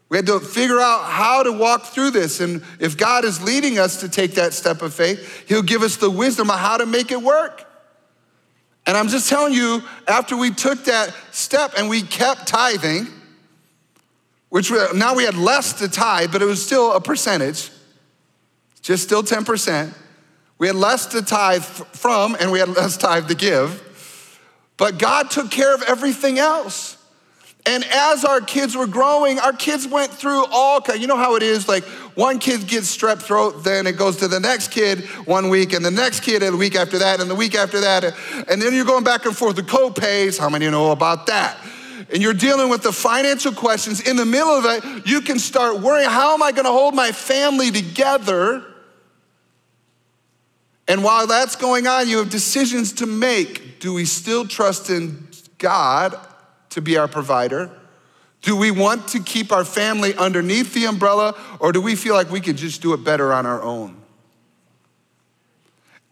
We 0.09 0.19
had 0.19 0.27
to 0.27 0.41
figure 0.41 0.79
out 0.79 1.05
how 1.05 1.43
to 1.43 1.53
walk 1.53 1.87
through 1.87 2.11
this. 2.11 2.41
And 2.41 2.63
if 2.79 2.99
God 2.99 3.25
is 3.25 3.43
leading 3.43 3.79
us 3.79 4.01
to 4.01 4.11
take 4.11 4.33
that 4.33 4.53
step 4.53 4.83
of 4.83 4.93
faith, 4.93 5.49
He'll 5.49 5.63
give 5.63 5.83
us 5.83 5.97
the 5.97 6.11
wisdom 6.11 6.51
of 6.51 6.59
how 6.59 6.77
to 6.77 6.85
make 6.85 7.11
it 7.11 7.23
work. 7.23 7.67
And 8.87 8.97
I'm 8.97 9.09
just 9.09 9.29
telling 9.29 9.55
you, 9.55 9.83
after 10.07 10.37
we 10.37 10.51
took 10.51 10.85
that 10.85 11.15
step 11.31 11.75
and 11.79 11.89
we 11.89 12.03
kept 12.03 12.47
tithing, 12.47 13.07
which 14.49 14.71
we, 14.71 14.79
now 14.95 15.15
we 15.15 15.25
had 15.25 15.35
less 15.35 15.73
to 15.75 15.89
tithe, 15.89 16.31
but 16.31 16.43
it 16.43 16.47
was 16.47 16.63
still 16.63 16.93
a 16.93 17.01
percentage, 17.01 17.71
just 18.83 19.05
still 19.05 19.23
10%. 19.23 19.95
We 20.59 20.67
had 20.67 20.77
less 20.77 21.07
to 21.07 21.23
tithe 21.23 21.65
from, 21.65 22.37
and 22.39 22.53
we 22.53 22.59
had 22.59 22.69
less 22.69 22.99
tithe 22.99 23.29
to 23.29 23.35
give. 23.35 23.83
But 24.83 24.99
God 24.99 25.31
took 25.31 25.49
care 25.49 25.73
of 25.73 25.83
everything 25.83 26.41
else. 26.41 26.97
And 27.67 27.85
as 27.85 28.25
our 28.25 28.41
kids 28.41 28.77
were 28.77 28.89
growing, 28.89 29.39
our 29.39 29.53
kids 29.53 29.87
went 29.87 30.11
through 30.11 30.45
all 30.51 30.81
kinds. 30.81 30.99
You 30.99 31.07
know 31.07 31.17
how 31.17 31.37
it 31.37 31.45
is? 31.45 31.69
Like 31.69 31.85
one 32.17 32.41
kid 32.41 32.67
gets 32.67 32.97
strep 32.97 33.23
throat, 33.23 33.63
then 33.63 33.87
it 33.87 33.97
goes 33.97 34.17
to 34.17 34.27
the 34.27 34.41
next 34.41 34.73
kid 34.73 35.05
one 35.25 35.51
week, 35.51 35.73
and 35.73 35.85
the 35.85 35.93
next 35.93 36.25
kid 36.25 36.43
a 36.43 36.51
week 36.51 36.75
after 36.75 36.99
that, 36.99 37.21
and 37.21 37.31
the 37.31 37.35
week 37.37 37.55
after 37.55 37.79
that, 37.79 38.03
and 38.49 38.61
then 38.61 38.75
you're 38.75 38.85
going 38.85 39.05
back 39.05 39.25
and 39.25 39.37
forth. 39.37 39.55
The 39.55 39.63
co-pays. 39.63 40.37
How 40.37 40.49
many 40.49 40.69
know 40.69 40.91
about 40.91 41.29
that? 41.29 41.57
And 42.13 42.21
you're 42.21 42.35
dealing 42.35 42.69
with 42.69 42.83
the 42.83 42.93
financial 42.93 43.53
questions. 43.53 44.01
In 44.01 44.17
the 44.17 44.27
middle 44.27 44.51
of 44.51 44.65
it, 44.65 45.07
you 45.07 45.21
can 45.21 45.39
start 45.39 45.79
worrying: 45.79 46.11
How 46.11 46.35
am 46.35 46.43
I 46.43 46.51
going 46.51 46.65
to 46.65 46.73
hold 46.73 46.97
my 46.97 47.13
family 47.13 47.71
together? 47.71 48.65
And 50.89 51.05
while 51.05 51.27
that's 51.27 51.57
going 51.57 51.87
on, 51.87 52.09
you 52.09 52.19
have 52.19 52.31
decisions 52.31 52.93
to 52.95 53.07
make. 53.07 53.81
Do 53.81 53.95
we 53.95 54.05
still 54.05 54.47
trust 54.47 54.91
in 54.91 55.29
God 55.59 56.19
to 56.71 56.81
be 56.81 56.97
our 56.97 57.09
provider? 57.09 57.71
Do 58.43 58.57
we 58.57 58.73
want 58.73 59.09
to 59.09 59.21
keep 59.21 59.53
our 59.53 59.65
family 59.65 60.15
underneath 60.15 60.75
the 60.75 60.87
umbrella, 60.87 61.39
or 61.61 61.71
do 61.73 61.81
we 61.81 61.95
feel 61.95 62.15
like 62.15 62.31
we 62.31 62.41
could 62.41 62.57
just 62.57 62.83
do 62.83 62.93
it 62.93 63.05
better 63.05 63.33
on 63.33 63.47
our 63.47 63.63
own? 63.63 63.97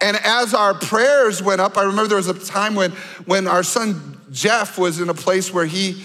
And 0.01 0.17
as 0.17 0.55
our 0.55 0.73
prayers 0.73 1.43
went 1.43 1.61
up, 1.61 1.77
I 1.77 1.83
remember 1.83 2.09
there 2.09 2.17
was 2.17 2.29
a 2.29 2.47
time 2.47 2.75
when, 2.75 2.93
when 3.27 3.47
our 3.47 3.63
son 3.63 4.21
Jeff 4.31 4.79
was 4.79 5.01
in 5.01 5.09
a 5.09 5.15
place 5.15 5.53
where 5.53 5.67
he, 5.67 6.03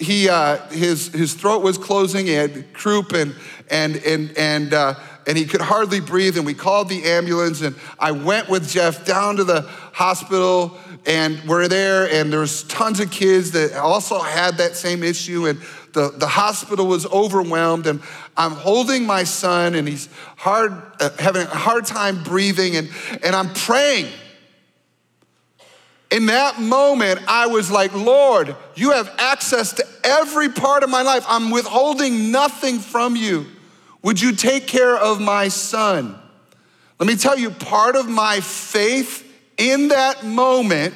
he, 0.00 0.28
uh, 0.28 0.56
his, 0.68 1.08
his 1.08 1.34
throat 1.34 1.62
was 1.62 1.76
closing, 1.76 2.26
he 2.26 2.32
had 2.32 2.72
croup, 2.72 3.12
and, 3.12 3.34
and, 3.70 3.96
and, 3.96 4.36
and, 4.36 4.74
uh, 4.74 4.94
and 5.28 5.38
he 5.38 5.44
could 5.44 5.60
hardly 5.60 6.00
breathe. 6.00 6.36
And 6.36 6.44
we 6.44 6.54
called 6.54 6.88
the 6.88 7.04
ambulance, 7.04 7.60
and 7.60 7.76
I 8.00 8.10
went 8.10 8.48
with 8.48 8.68
Jeff 8.68 9.04
down 9.04 9.36
to 9.36 9.44
the 9.44 9.62
hospital 9.92 10.76
and 11.06 11.42
we're 11.44 11.68
there 11.68 12.10
and 12.10 12.32
there's 12.32 12.64
tons 12.64 13.00
of 13.00 13.10
kids 13.10 13.52
that 13.52 13.72
also 13.74 14.18
had 14.20 14.58
that 14.58 14.76
same 14.76 15.02
issue 15.02 15.46
and 15.46 15.60
the, 15.92 16.10
the 16.10 16.26
hospital 16.26 16.86
was 16.86 17.06
overwhelmed 17.06 17.86
and 17.86 18.00
i'm 18.36 18.52
holding 18.52 19.06
my 19.06 19.24
son 19.24 19.74
and 19.74 19.88
he's 19.88 20.08
hard 20.36 20.72
uh, 21.00 21.10
having 21.18 21.42
a 21.42 21.46
hard 21.46 21.86
time 21.86 22.22
breathing 22.22 22.76
and, 22.76 22.88
and 23.22 23.34
i'm 23.34 23.52
praying 23.54 24.06
in 26.10 26.26
that 26.26 26.60
moment 26.60 27.20
i 27.26 27.46
was 27.46 27.70
like 27.70 27.92
lord 27.94 28.54
you 28.74 28.90
have 28.92 29.12
access 29.18 29.72
to 29.72 29.84
every 30.04 30.48
part 30.48 30.82
of 30.82 30.90
my 30.90 31.02
life 31.02 31.24
i'm 31.26 31.50
withholding 31.50 32.30
nothing 32.30 32.78
from 32.78 33.16
you 33.16 33.46
would 34.02 34.20
you 34.20 34.32
take 34.32 34.66
care 34.66 34.96
of 34.96 35.20
my 35.20 35.48
son 35.48 36.18
let 36.98 37.06
me 37.06 37.14
tell 37.14 37.38
you 37.38 37.50
part 37.50 37.94
of 37.94 38.08
my 38.08 38.40
faith 38.40 39.24
in 39.56 39.88
that 39.88 40.24
moment 40.24 40.94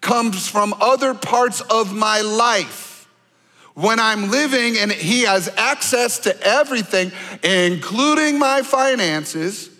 comes 0.00 0.48
from 0.48 0.74
other 0.80 1.14
parts 1.14 1.60
of 1.62 1.94
my 1.94 2.20
life. 2.20 3.08
When 3.74 3.98
I'm 3.98 4.30
living 4.30 4.76
and 4.76 4.92
He 4.92 5.22
has 5.22 5.48
access 5.56 6.18
to 6.20 6.38
everything, 6.42 7.12
including 7.42 8.38
my 8.38 8.60
finances, 8.62 9.70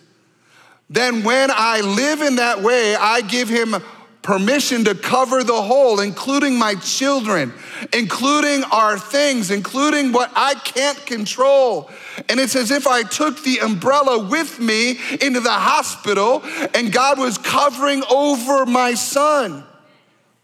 then 0.89 1.23
when 1.23 1.51
I 1.51 1.81
live 1.81 2.21
in 2.21 2.37
that 2.37 2.61
way, 2.61 2.95
I 2.95 3.21
give 3.21 3.47
Him 3.47 3.75
permission 4.21 4.85
to 4.85 4.93
cover 4.93 5.43
the 5.43 5.61
whole, 5.61 5.99
including 5.99 6.57
my 6.57 6.75
children, 6.75 7.53
including 7.93 8.63
our 8.65 8.97
things, 8.99 9.49
including 9.49 10.11
what 10.11 10.31
I 10.35 10.53
can't 10.55 11.03
control. 11.05 11.89
And 12.29 12.39
it's 12.39 12.55
as 12.55 12.71
if 12.71 12.85
I 12.85 13.03
took 13.03 13.43
the 13.43 13.59
umbrella 13.59 14.27
with 14.27 14.59
me 14.59 14.99
into 15.21 15.39
the 15.39 15.51
hospital 15.51 16.43
and 16.75 16.91
God 16.93 17.17
was 17.17 17.37
covering 17.37 18.03
over 18.11 18.65
my 18.65 18.93
son. 18.93 19.63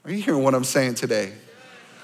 Are 0.06 0.12
you 0.12 0.22
hearing 0.22 0.44
what 0.44 0.56
I'm 0.56 0.63
saying 0.63 0.96
today? 0.96 1.34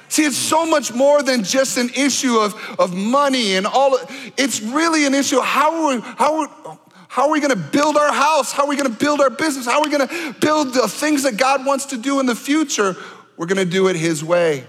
See, 0.10 0.26
it's 0.26 0.38
so 0.38 0.68
much 0.68 0.94
more 0.94 1.24
than 1.24 1.44
just 1.44 1.80
an 1.80 1.90
issue 1.98 2.38
of, 2.38 2.54
of 2.78 2.94
money 2.94 3.56
and 3.56 3.66
all. 3.66 3.98
It's 4.38 4.62
really 4.62 5.08
an 5.08 5.16
issue. 5.16 5.40
How 5.40 5.88
are 5.88 6.00
how 6.02 6.42
are, 6.42 6.80
how 7.14 7.28
are 7.28 7.30
we 7.30 7.40
going 7.40 7.52
to 7.52 7.56
build 7.56 7.96
our 7.96 8.12
house? 8.12 8.52
How 8.52 8.64
are 8.64 8.68
we 8.68 8.76
going 8.76 8.92
to 8.92 8.98
build 8.98 9.22
our 9.22 9.30
business? 9.30 9.68
How 9.68 9.78
are 9.78 9.84
we 9.84 9.96
going 9.96 10.08
to 10.08 10.36
build 10.42 10.74
the 10.74 10.88
things 10.88 11.22
that 11.22 11.38
God 11.38 11.64
wants 11.64 11.86
to 11.88 11.98
do 11.98 12.20
in 12.20 12.26
the 12.26 12.34
future? 12.34 12.96
We're 13.38 13.46
going 13.46 13.64
to 13.64 13.72
do 13.72 13.88
it 13.88 13.96
His 13.96 14.24
way. 14.24 14.66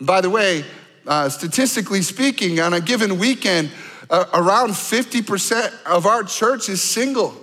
By 0.00 0.22
the 0.22 0.30
way, 0.30 0.64
uh, 1.06 1.28
statistically 1.28 2.00
speaking, 2.00 2.60
on 2.60 2.72
a 2.72 2.80
given 2.80 3.18
weekend, 3.18 3.70
uh, 4.08 4.24
around 4.32 4.70
50% 4.70 5.70
of 5.84 6.06
our 6.06 6.22
church 6.22 6.70
is 6.70 6.80
single. 6.80 7.34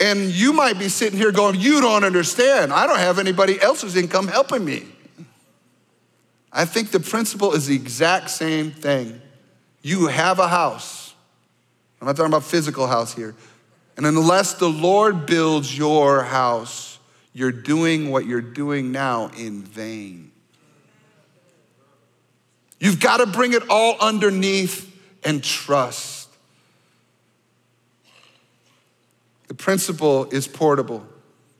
And 0.00 0.20
you 0.30 0.54
might 0.54 0.78
be 0.78 0.88
sitting 0.88 1.18
here 1.18 1.32
going, 1.32 1.60
You 1.60 1.82
don't 1.82 2.04
understand. 2.04 2.72
I 2.72 2.86
don't 2.86 2.98
have 2.98 3.18
anybody 3.18 3.60
else's 3.60 3.94
income 3.94 4.26
helping 4.26 4.64
me. 4.64 4.86
I 6.50 6.64
think 6.64 6.92
the 6.92 7.00
principle 7.00 7.52
is 7.52 7.66
the 7.66 7.74
exact 7.74 8.30
same 8.30 8.70
thing. 8.70 9.20
You 9.82 10.06
have 10.06 10.38
a 10.38 10.48
house 10.48 10.99
I'm 12.00 12.06
not 12.06 12.16
talking 12.16 12.32
about 12.32 12.44
physical 12.44 12.86
house 12.86 13.14
here. 13.14 13.34
And 13.96 14.06
unless 14.06 14.54
the 14.54 14.68
Lord 14.68 15.26
builds 15.26 15.76
your 15.76 16.22
house, 16.22 16.98
you're 17.32 17.52
doing 17.52 18.10
what 18.10 18.26
you're 18.26 18.40
doing 18.40 18.92
now 18.92 19.30
in 19.36 19.62
vain. 19.62 20.32
You've 22.78 22.98
got 22.98 23.18
to 23.18 23.26
bring 23.26 23.52
it 23.52 23.62
all 23.68 23.96
underneath 24.00 24.86
and 25.22 25.44
trust. 25.44 26.28
The 29.48 29.54
principle 29.54 30.30
is 30.30 30.48
portable. 30.48 31.06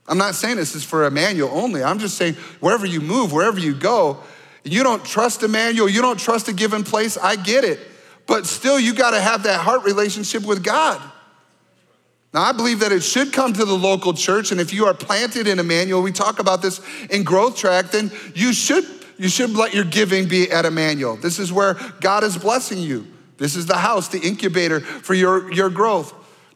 I'm 0.07 0.17
not 0.17 0.33
saying 0.33 0.57
this 0.57 0.75
is 0.75 0.83
for 0.83 1.05
Emmanuel 1.05 1.51
only. 1.53 1.83
I'm 1.83 1.99
just 1.99 2.17
saying 2.17 2.33
wherever 2.59 2.85
you 2.85 3.01
move, 3.01 3.31
wherever 3.31 3.59
you 3.59 3.75
go, 3.75 4.17
you 4.63 4.83
don't 4.83 5.05
trust 5.05 5.43
Emmanuel, 5.43 5.87
you 5.87 6.01
don't 6.01 6.19
trust 6.19 6.47
a 6.47 6.53
given 6.53 6.83
place, 6.83 7.17
I 7.17 7.35
get 7.35 7.63
it. 7.63 7.79
But 8.27 8.45
still, 8.45 8.79
you 8.79 8.93
got 8.93 9.11
to 9.11 9.21
have 9.21 9.43
that 9.43 9.59
heart 9.59 9.83
relationship 9.83 10.45
with 10.45 10.63
God. 10.63 11.01
Now, 12.33 12.43
I 12.43 12.53
believe 12.53 12.79
that 12.79 12.93
it 12.93 13.03
should 13.03 13.33
come 13.33 13.51
to 13.53 13.65
the 13.65 13.73
local 13.73 14.13
church, 14.13 14.51
and 14.51 14.61
if 14.61 14.71
you 14.71 14.85
are 14.85 14.93
planted 14.93 15.47
in 15.47 15.59
Emmanuel, 15.59 16.01
we 16.01 16.13
talk 16.13 16.39
about 16.39 16.61
this 16.61 16.79
in 17.09 17.23
Growth 17.23 17.57
Track, 17.57 17.87
then 17.91 18.09
you 18.33 18.53
should, 18.53 18.85
you 19.17 19.27
should 19.27 19.49
let 19.51 19.73
your 19.73 19.83
giving 19.83 20.29
be 20.29 20.49
at 20.49 20.65
Emmanuel. 20.65 21.17
This 21.17 21.39
is 21.39 21.51
where 21.51 21.73
God 21.99 22.23
is 22.23 22.37
blessing 22.37 22.77
you. 22.77 23.05
This 23.37 23.55
is 23.55 23.65
the 23.65 23.77
house, 23.77 24.07
the 24.07 24.19
incubator 24.19 24.79
for 24.79 25.13
your, 25.13 25.51
your 25.51 25.69
growth. 25.69 26.13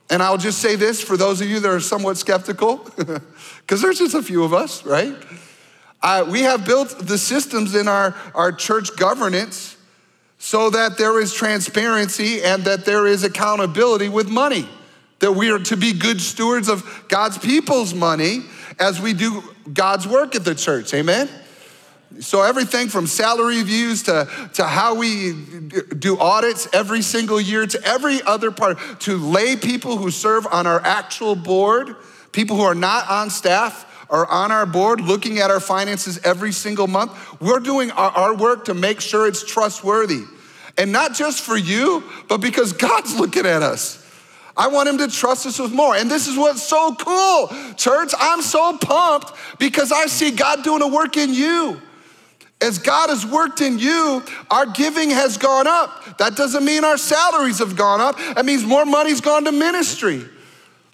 And 0.10 0.22
I'll 0.22 0.38
just 0.38 0.60
say 0.60 0.76
this 0.76 1.02
for 1.02 1.18
those 1.18 1.42
of 1.42 1.50
you 1.50 1.60
that 1.60 1.70
are 1.70 1.80
somewhat 1.80 2.18
skeptical, 2.18 2.78
because 2.98 3.82
there's 3.82 4.00
just 4.00 4.16
a 4.16 4.22
few 4.22 4.44
of 4.44 4.54
us, 4.54 4.86
right? 4.86 5.16
Uh, 6.02 6.26
we 6.30 6.42
have 6.42 6.66
built 6.66 7.00
the 7.00 7.18
systems 7.18 7.76
in 7.76 7.88
our, 7.88 8.16
our 8.36 8.52
church 8.52 8.96
governance 8.96 9.75
so 10.38 10.70
that 10.70 10.98
there 10.98 11.20
is 11.20 11.34
transparency 11.34 12.44
and 12.44 12.64
that 12.66 12.86
there 12.86 13.08
is 13.08 13.24
accountability 13.24 14.10
with 14.10 14.30
money. 14.30 14.68
That 15.20 15.32
we 15.32 15.50
are 15.50 15.60
to 15.60 15.78
be 15.78 15.94
good 15.94 16.20
stewards 16.22 16.68
of 16.68 17.06
God's 17.08 17.38
people's 17.38 17.94
money 17.94 18.42
as 18.80 19.02
we 19.02 19.14
do 19.14 19.44
God's 19.74 20.08
work 20.08 20.36
at 20.36 20.44
the 20.44 20.54
church. 20.54 20.94
Amen? 20.94 21.30
So, 22.20 22.44
everything 22.44 22.88
from 22.88 23.08
salary 23.08 23.58
reviews 23.58 24.04
to, 24.04 24.30
to 24.54 24.64
how 24.66 24.96
we 24.96 25.34
do 25.98 26.18
audits 26.18 26.68
every 26.72 27.02
single 27.02 27.42
year 27.42 27.66
to 27.66 27.82
every 27.84 28.22
other 28.22 28.52
part, 28.52 28.78
to 29.02 29.18
lay 29.18 29.56
people 29.56 29.98
who 29.98 30.12
serve 30.12 30.48
on 30.50 30.66
our 30.66 30.80
actual 30.80 31.36
board, 31.36 31.96
people 32.32 32.56
who 32.56 32.64
are 32.64 32.76
not 32.76 33.10
on 33.10 33.30
staff, 33.30 33.92
are 34.10 34.26
on 34.28 34.52
our 34.52 34.66
board 34.66 35.02
looking 35.02 35.40
at 35.40 35.52
our 35.52 35.60
finances 35.60 36.20
every 36.24 36.52
single 36.52 36.88
month. 36.88 37.12
We're 37.42 37.60
doing 37.60 37.92
our, 37.92 38.12
our 38.12 38.36
work 38.36 38.66
to 38.66 38.74
make 38.74 39.02
sure 39.02 39.28
it's 39.28 39.44
trustworthy. 39.44 40.24
And 40.78 40.92
not 40.92 41.16
just 41.16 41.42
for 41.42 41.58
you, 41.58 42.04
but 42.28 42.40
because 42.40 42.74
God's 42.74 43.18
looking 43.18 43.46
at 43.46 43.64
us. 43.64 44.02
I 44.58 44.68
want 44.70 44.88
him 44.88 44.98
to 45.00 45.08
trust 45.10 45.46
us 45.46 45.60
with 45.60 45.74
more. 45.74 45.96
And 45.96 46.10
this 46.10 46.28
is 46.28 46.38
what's 46.38 46.64
so 46.64 46.96
cool, 46.96 47.48
church. 47.76 48.14
I'm 48.18 48.42
so 48.42 48.78
pumped 48.78 49.34
because 49.60 49.92
I 49.92 50.06
see 50.06 50.32
God 50.32 50.64
doing 50.64 50.82
a 50.82 50.88
work 50.88 51.18
in 51.18 51.34
you. 51.34 51.82
As 52.62 52.80
God 52.80 53.10
has 53.10 53.26
worked 53.26 53.60
in 53.60 53.80
you, 53.80 54.24
our 54.50 54.66
giving 54.66 55.10
has 55.10 55.38
gone 55.38 55.68
up. 55.68 56.18
That 56.20 56.38
doesn't 56.38 56.64
mean 56.64 56.86
our 56.86 56.98
salaries 56.98 57.60
have 57.60 57.76
gone 57.76 58.00
up. 58.00 58.18
That 58.18 58.46
means 58.46 58.64
more 58.64 58.86
money's 58.86 59.20
gone 59.20 59.44
to 59.44 59.52
ministry. 59.52 60.24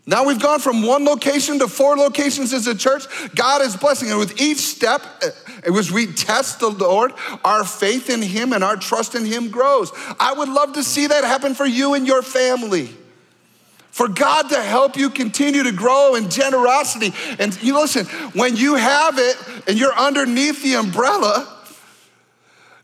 Now 0.06 0.26
we've 0.26 0.42
gone 0.42 0.60
from 0.60 0.82
one 0.82 1.06
location 1.06 1.60
to 1.60 1.68
four 1.68 1.96
locations 1.96 2.54
as 2.54 2.66
a 2.66 2.76
church. 2.76 3.06
God 3.36 3.62
is 3.62 3.78
blessing. 3.78 4.10
And 4.10 4.18
with 4.18 4.42
each 4.42 4.58
step, 4.58 5.04
eh, 5.22 5.30
as 5.78 5.92
we 5.92 6.08
test 6.08 6.60
the 6.60 6.70
Lord, 6.70 7.14
our 7.46 7.64
faith 7.64 8.10
in 8.10 8.22
Him 8.22 8.52
and 8.52 8.64
our 8.64 8.76
trust 8.76 9.14
in 9.14 9.26
Him 9.26 9.50
grows. 9.50 9.92
I 10.20 10.34
would 10.34 10.50
love 10.50 10.74
to 10.74 10.84
see 10.84 11.08
that 11.08 11.24
happen 11.24 11.54
for 11.54 11.66
you 11.66 11.94
and 11.94 12.08
your 12.08 12.24
family. 12.24 12.90
For 13.92 14.08
God 14.08 14.50
to 14.50 14.62
help 14.62 14.96
you 14.96 15.10
continue 15.10 15.64
to 15.64 15.72
grow 15.72 16.16
in 16.16 16.30
generosity. 16.30 17.14
And 17.38 17.62
you 17.62 17.76
listen, 17.76 18.06
when 18.34 18.56
you 18.56 18.76
have 18.76 19.20
it 19.20 19.38
and 19.68 19.78
you're 19.78 19.94
underneath 19.94 20.64
the 20.64 20.76
umbrella, 20.76 21.58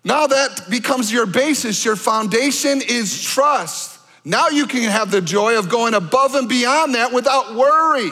now 0.03 0.27
that 0.27 0.69
becomes 0.69 1.11
your 1.11 1.25
basis. 1.25 1.83
Your 1.83 1.95
foundation 1.95 2.81
is 2.81 3.23
trust. 3.23 3.96
Now 4.27 4.49
you 4.49 4.67
can 4.67 4.83
have 4.83 5.09
the 5.09 5.21
joy 5.21 5.57
of 5.57 5.69
going 5.69 5.93
above 5.93 6.35
and 6.35 6.49
beyond 6.49 6.95
that 6.95 7.13
without 7.13 7.55
worry. 7.55 8.11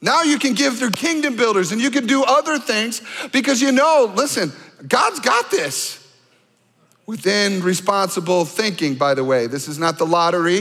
Now 0.00 0.22
you 0.22 0.38
can 0.38 0.54
give 0.54 0.78
through 0.78 0.92
kingdom 0.92 1.34
builders 1.34 1.72
and 1.72 1.80
you 1.80 1.90
can 1.90 2.06
do 2.06 2.22
other 2.22 2.56
things 2.56 3.02
because 3.32 3.60
you 3.60 3.72
know, 3.72 4.12
listen, 4.14 4.52
God's 4.86 5.18
got 5.18 5.50
this. 5.50 6.00
Within 7.06 7.64
responsible 7.64 8.44
thinking, 8.44 8.94
by 8.94 9.14
the 9.14 9.24
way, 9.24 9.48
this 9.48 9.66
is 9.66 9.76
not 9.76 9.98
the 9.98 10.06
lottery. 10.06 10.60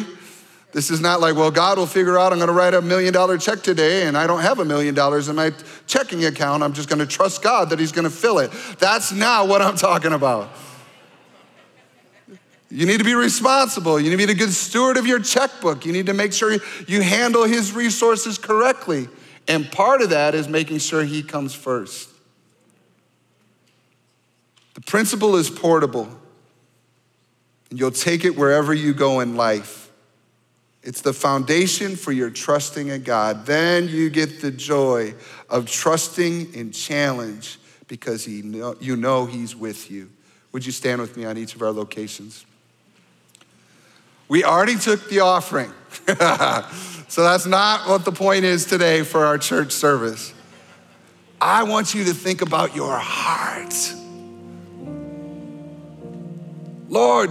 This 0.72 0.90
is 0.90 1.00
not 1.00 1.22
like, 1.22 1.36
well, 1.36 1.52
God 1.52 1.78
will 1.78 1.86
figure 1.86 2.18
out 2.18 2.32
I'm 2.32 2.40
going 2.40 2.48
to 2.48 2.54
write 2.54 2.74
a 2.74 2.82
million 2.82 3.14
dollar 3.14 3.38
check 3.38 3.62
today 3.62 4.08
and 4.08 4.18
I 4.18 4.26
don't 4.26 4.42
have 4.42 4.58
a 4.58 4.66
million 4.66 4.96
dollars 4.96 5.30
in 5.30 5.36
my 5.36 5.52
checking 5.86 6.26
account. 6.26 6.64
I'm 6.64 6.74
just 6.74 6.90
going 6.90 6.98
to 6.98 7.06
trust 7.06 7.44
God 7.44 7.70
that 7.70 7.78
He's 7.78 7.92
going 7.92 8.06
to 8.06 8.10
fill 8.10 8.40
it. 8.40 8.52
That's 8.80 9.12
not 9.12 9.48
what 9.48 9.62
I'm 9.62 9.76
talking 9.76 10.14
about. 10.14 10.50
You 12.74 12.88
need 12.88 12.98
to 12.98 13.04
be 13.04 13.14
responsible. 13.14 14.00
You 14.00 14.10
need 14.10 14.18
to 14.18 14.26
be 14.26 14.34
a 14.34 14.36
good 14.36 14.52
steward 14.52 14.98
of 14.98 15.06
your 15.06 15.20
checkbook. 15.20 15.86
You 15.86 15.94
need 15.94 16.08
to 16.08 16.14
make 16.14 16.34
sure 16.34 16.58
you 16.88 17.02
handle 17.02 17.44
His 17.44 17.72
resources 17.72 18.40
correctly. 18.40 19.08
And 19.48 19.72
part 19.72 20.02
of 20.02 20.10
that 20.10 20.34
is 20.34 20.48
making 20.48 20.80
sure 20.80 21.04
He 21.04 21.22
comes 21.22 21.54
first. 21.54 22.10
The 24.74 24.82
principle 24.82 25.36
is 25.36 25.52
portable, 25.52 26.10
and 27.70 27.80
you'll 27.80 27.92
take 27.92 28.26
it 28.26 28.36
wherever 28.36 28.74
you 28.74 28.96
go 28.96 29.20
in 29.20 29.36
life. 29.36 29.92
It's 30.82 31.02
the 31.02 31.14
foundation 31.14 31.96
for 31.96 32.12
your 32.12 32.32
trusting 32.32 32.88
in 32.88 33.04
God. 33.04 33.46
Then 33.46 33.88
you 33.88 34.10
get 34.10 34.42
the 34.42 34.50
joy 34.50 35.14
of 35.48 35.70
trusting 35.70 36.56
in 36.56 36.72
challenge 36.72 37.60
because 37.88 38.28
know, 38.28 38.76
you 38.80 38.96
know 38.96 39.28
He's 39.28 39.56
with 39.56 39.92
you. 39.92 40.10
Would 40.54 40.66
you 40.66 40.72
stand 40.72 41.02
with 41.02 41.16
me 41.16 41.26
on 41.26 41.38
each 41.38 41.54
of 41.54 41.62
our 41.62 41.72
locations? 41.72 42.48
We 44.34 44.44
already 44.44 44.78
took 44.78 45.10
the 45.10 45.20
offering. 45.20 45.72
so 47.08 47.24
that's 47.24 47.46
not 47.46 47.88
what 47.88 48.04
the 48.04 48.12
point 48.12 48.46
is 48.46 48.66
today 48.66 49.04
for 49.04 49.28
our 49.28 49.38
church 49.38 49.74
service. 49.74 50.34
I 51.40 51.62
want 51.62 51.94
you 51.94 52.06
to 52.06 52.16
think 52.16 52.42
about 52.42 52.76
your 52.76 52.98
heart. 52.98 53.76
Lord, 56.90 57.30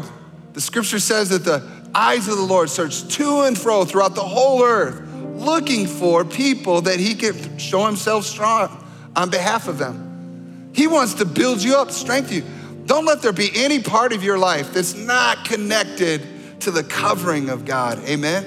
the 0.52 0.60
scripture 0.60 1.00
says 1.00 1.30
that 1.30 1.44
the 1.44 1.68
eyes 1.92 2.28
of 2.28 2.36
the 2.36 2.44
Lord 2.44 2.70
search 2.70 3.08
to 3.16 3.40
and 3.40 3.58
fro 3.58 3.84
throughout 3.84 4.14
the 4.14 4.22
whole 4.22 4.62
earth, 4.62 5.02
looking 5.34 5.88
for 5.88 6.24
people 6.24 6.82
that 6.82 7.00
he 7.00 7.16
can 7.16 7.58
show 7.58 7.84
himself 7.84 8.26
strong 8.26 8.86
on 9.16 9.28
behalf 9.28 9.66
of 9.66 9.76
them. 9.76 10.70
He 10.72 10.86
wants 10.86 11.14
to 11.14 11.24
build 11.24 11.64
you 11.64 11.74
up, 11.74 11.90
strengthen 11.90 12.36
you. 12.36 12.44
Don't 12.86 13.06
let 13.06 13.22
there 13.22 13.32
be 13.32 13.50
any 13.56 13.82
part 13.82 14.12
of 14.12 14.22
your 14.22 14.38
life 14.38 14.72
that's 14.72 14.94
not 14.94 15.44
connected 15.44 16.28
to 16.62 16.70
the 16.70 16.84
covering 16.84 17.48
of 17.50 17.64
God. 17.64 17.98
Amen. 18.08 18.44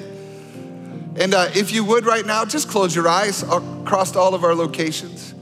And 1.18 1.34
uh, 1.34 1.50
if 1.56 1.72
you 1.72 1.86
would 1.86 2.06
right 2.06 2.26
now, 2.26 2.44
just 2.44 2.68
close 2.70 2.96
your 2.96 3.08
eyes 3.08 3.44
across 3.44 4.16
all 4.16 4.34
of 4.34 4.44
our 4.44 4.54
locations. 4.54 5.34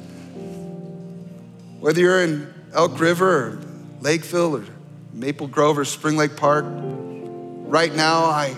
Whether 1.80 2.02
you're 2.02 2.24
in 2.24 2.54
Elk 2.74 3.00
River 3.00 3.48
or 3.48 3.60
Lakeville 4.02 4.58
or 4.58 4.66
Maple 5.14 5.48
Grove 5.48 5.78
or 5.78 5.86
Spring 5.86 6.16
Lake 6.16 6.38
Park, 6.38 6.66
right 6.68 7.94
now, 7.94 8.26
I 8.26 8.56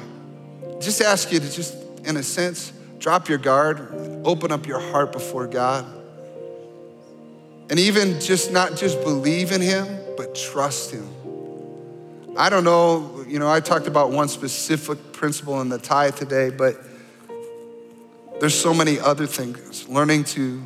just 0.79 1.01
ask 1.01 1.31
you 1.31 1.39
to 1.39 1.49
just, 1.49 1.75
in 2.03 2.17
a 2.17 2.23
sense, 2.23 2.73
drop 2.99 3.29
your 3.29 3.37
guard, 3.37 4.21
open 4.25 4.51
up 4.51 4.67
your 4.67 4.79
heart 4.79 5.11
before 5.11 5.47
God. 5.47 5.85
And 7.69 7.79
even 7.79 8.19
just 8.19 8.51
not 8.51 8.75
just 8.75 9.01
believe 9.01 9.51
in 9.51 9.61
Him, 9.61 9.87
but 10.17 10.35
trust 10.35 10.91
Him. 10.91 11.14
I 12.37 12.49
don't 12.49 12.63
know, 12.63 13.23
you 13.27 13.39
know, 13.39 13.49
I 13.49 13.59
talked 13.59 13.87
about 13.87 14.11
one 14.11 14.27
specific 14.27 15.13
principle 15.13 15.61
in 15.61 15.69
the 15.69 15.77
tithe 15.77 16.15
today, 16.15 16.49
but 16.49 16.75
there's 18.39 18.59
so 18.59 18.73
many 18.73 18.99
other 18.99 19.25
things. 19.25 19.87
Learning 19.87 20.23
to 20.25 20.65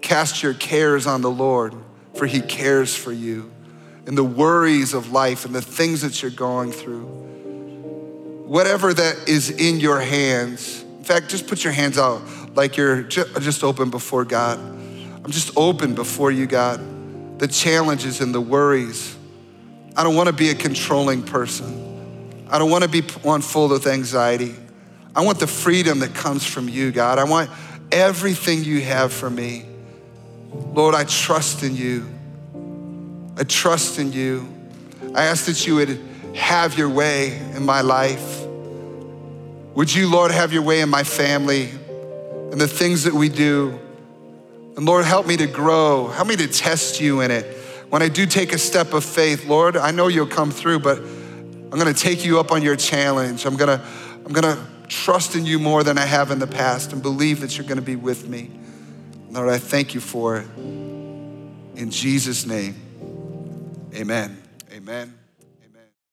cast 0.00 0.42
your 0.42 0.54
cares 0.54 1.06
on 1.06 1.20
the 1.20 1.30
Lord, 1.30 1.74
for 2.14 2.26
He 2.26 2.40
cares 2.40 2.96
for 2.96 3.12
you, 3.12 3.50
and 4.06 4.16
the 4.16 4.24
worries 4.24 4.94
of 4.94 5.12
life 5.12 5.44
and 5.44 5.54
the 5.54 5.62
things 5.62 6.00
that 6.00 6.22
you're 6.22 6.30
going 6.30 6.72
through 6.72 7.22
whatever 8.52 8.92
that 8.92 9.16
is 9.26 9.48
in 9.48 9.80
your 9.80 9.98
hands, 9.98 10.82
in 10.82 11.04
fact, 11.04 11.30
just 11.30 11.46
put 11.46 11.64
your 11.64 11.72
hands 11.72 11.96
out 11.96 12.20
like 12.54 12.76
you're 12.76 13.02
just 13.02 13.64
open 13.64 13.88
before 13.88 14.26
God. 14.26 14.58
I'm 14.58 15.30
just 15.30 15.56
open 15.56 15.94
before 15.94 16.30
you, 16.30 16.46
God. 16.46 17.38
The 17.38 17.48
challenges 17.48 18.20
and 18.20 18.34
the 18.34 18.42
worries. 18.42 19.16
I 19.96 20.02
don't 20.02 20.16
want 20.16 20.28
to 20.28 20.32
be 20.32 20.50
a 20.50 20.54
controlling 20.54 21.22
person. 21.22 22.46
I 22.50 22.58
don't 22.58 22.70
want 22.70 22.84
to 22.84 22.90
be 22.90 23.02
one 23.22 23.40
full 23.40 23.72
of 23.72 23.86
anxiety. 23.86 24.54
I 25.14 25.24
want 25.24 25.38
the 25.38 25.46
freedom 25.46 26.00
that 26.00 26.14
comes 26.14 26.44
from 26.46 26.68
you, 26.68 26.90
God. 26.90 27.18
I 27.18 27.24
want 27.24 27.50
everything 27.90 28.64
you 28.64 28.80
have 28.82 29.12
for 29.12 29.28
me. 29.28 29.66
Lord, 30.52 30.94
I 30.94 31.04
trust 31.04 31.62
in 31.62 31.76
you. 31.76 32.06
I 33.36 33.44
trust 33.44 33.98
in 33.98 34.12
you. 34.12 34.48
I 35.14 35.24
ask 35.24 35.46
that 35.46 35.66
you 35.66 35.76
would 35.76 36.00
have 36.34 36.78
your 36.78 36.88
way 36.88 37.36
in 37.54 37.64
my 37.64 37.82
life. 37.82 38.42
Would 39.74 39.94
you, 39.94 40.10
Lord, 40.10 40.30
have 40.30 40.52
your 40.52 40.62
way 40.62 40.80
in 40.80 40.88
my 40.88 41.04
family 41.04 41.70
and 42.50 42.60
the 42.60 42.68
things 42.68 43.04
that 43.04 43.14
we 43.14 43.28
do? 43.28 43.78
And 44.76 44.86
Lord, 44.86 45.04
help 45.04 45.26
me 45.26 45.36
to 45.38 45.46
grow. 45.46 46.08
Help 46.08 46.28
me 46.28 46.36
to 46.36 46.48
test 46.48 47.00
you 47.00 47.20
in 47.20 47.30
it. 47.30 47.61
When 47.92 48.00
I 48.00 48.08
do 48.08 48.24
take 48.24 48.54
a 48.54 48.58
step 48.58 48.94
of 48.94 49.04
faith, 49.04 49.44
Lord, 49.44 49.76
I 49.76 49.90
know 49.90 50.08
you'll 50.08 50.26
come 50.26 50.50
through, 50.50 50.78
but 50.78 50.96
I'm 50.96 51.68
gonna 51.68 51.92
take 51.92 52.24
you 52.24 52.40
up 52.40 52.50
on 52.50 52.62
your 52.62 52.74
challenge. 52.74 53.44
I'm 53.44 53.54
gonna, 53.54 53.84
I'm 54.24 54.32
gonna 54.32 54.66
trust 54.88 55.36
in 55.36 55.44
you 55.44 55.58
more 55.58 55.84
than 55.84 55.98
I 55.98 56.06
have 56.06 56.30
in 56.30 56.38
the 56.38 56.46
past 56.46 56.94
and 56.94 57.02
believe 57.02 57.42
that 57.42 57.58
you're 57.58 57.66
gonna 57.66 57.82
be 57.82 57.96
with 57.96 58.26
me. 58.26 58.50
Lord, 59.28 59.50
I 59.50 59.58
thank 59.58 59.92
you 59.92 60.00
for 60.00 60.38
it. 60.38 60.46
In 60.56 61.90
Jesus' 61.90 62.46
name, 62.46 62.76
amen. 63.94 64.42
Amen. 64.72 65.21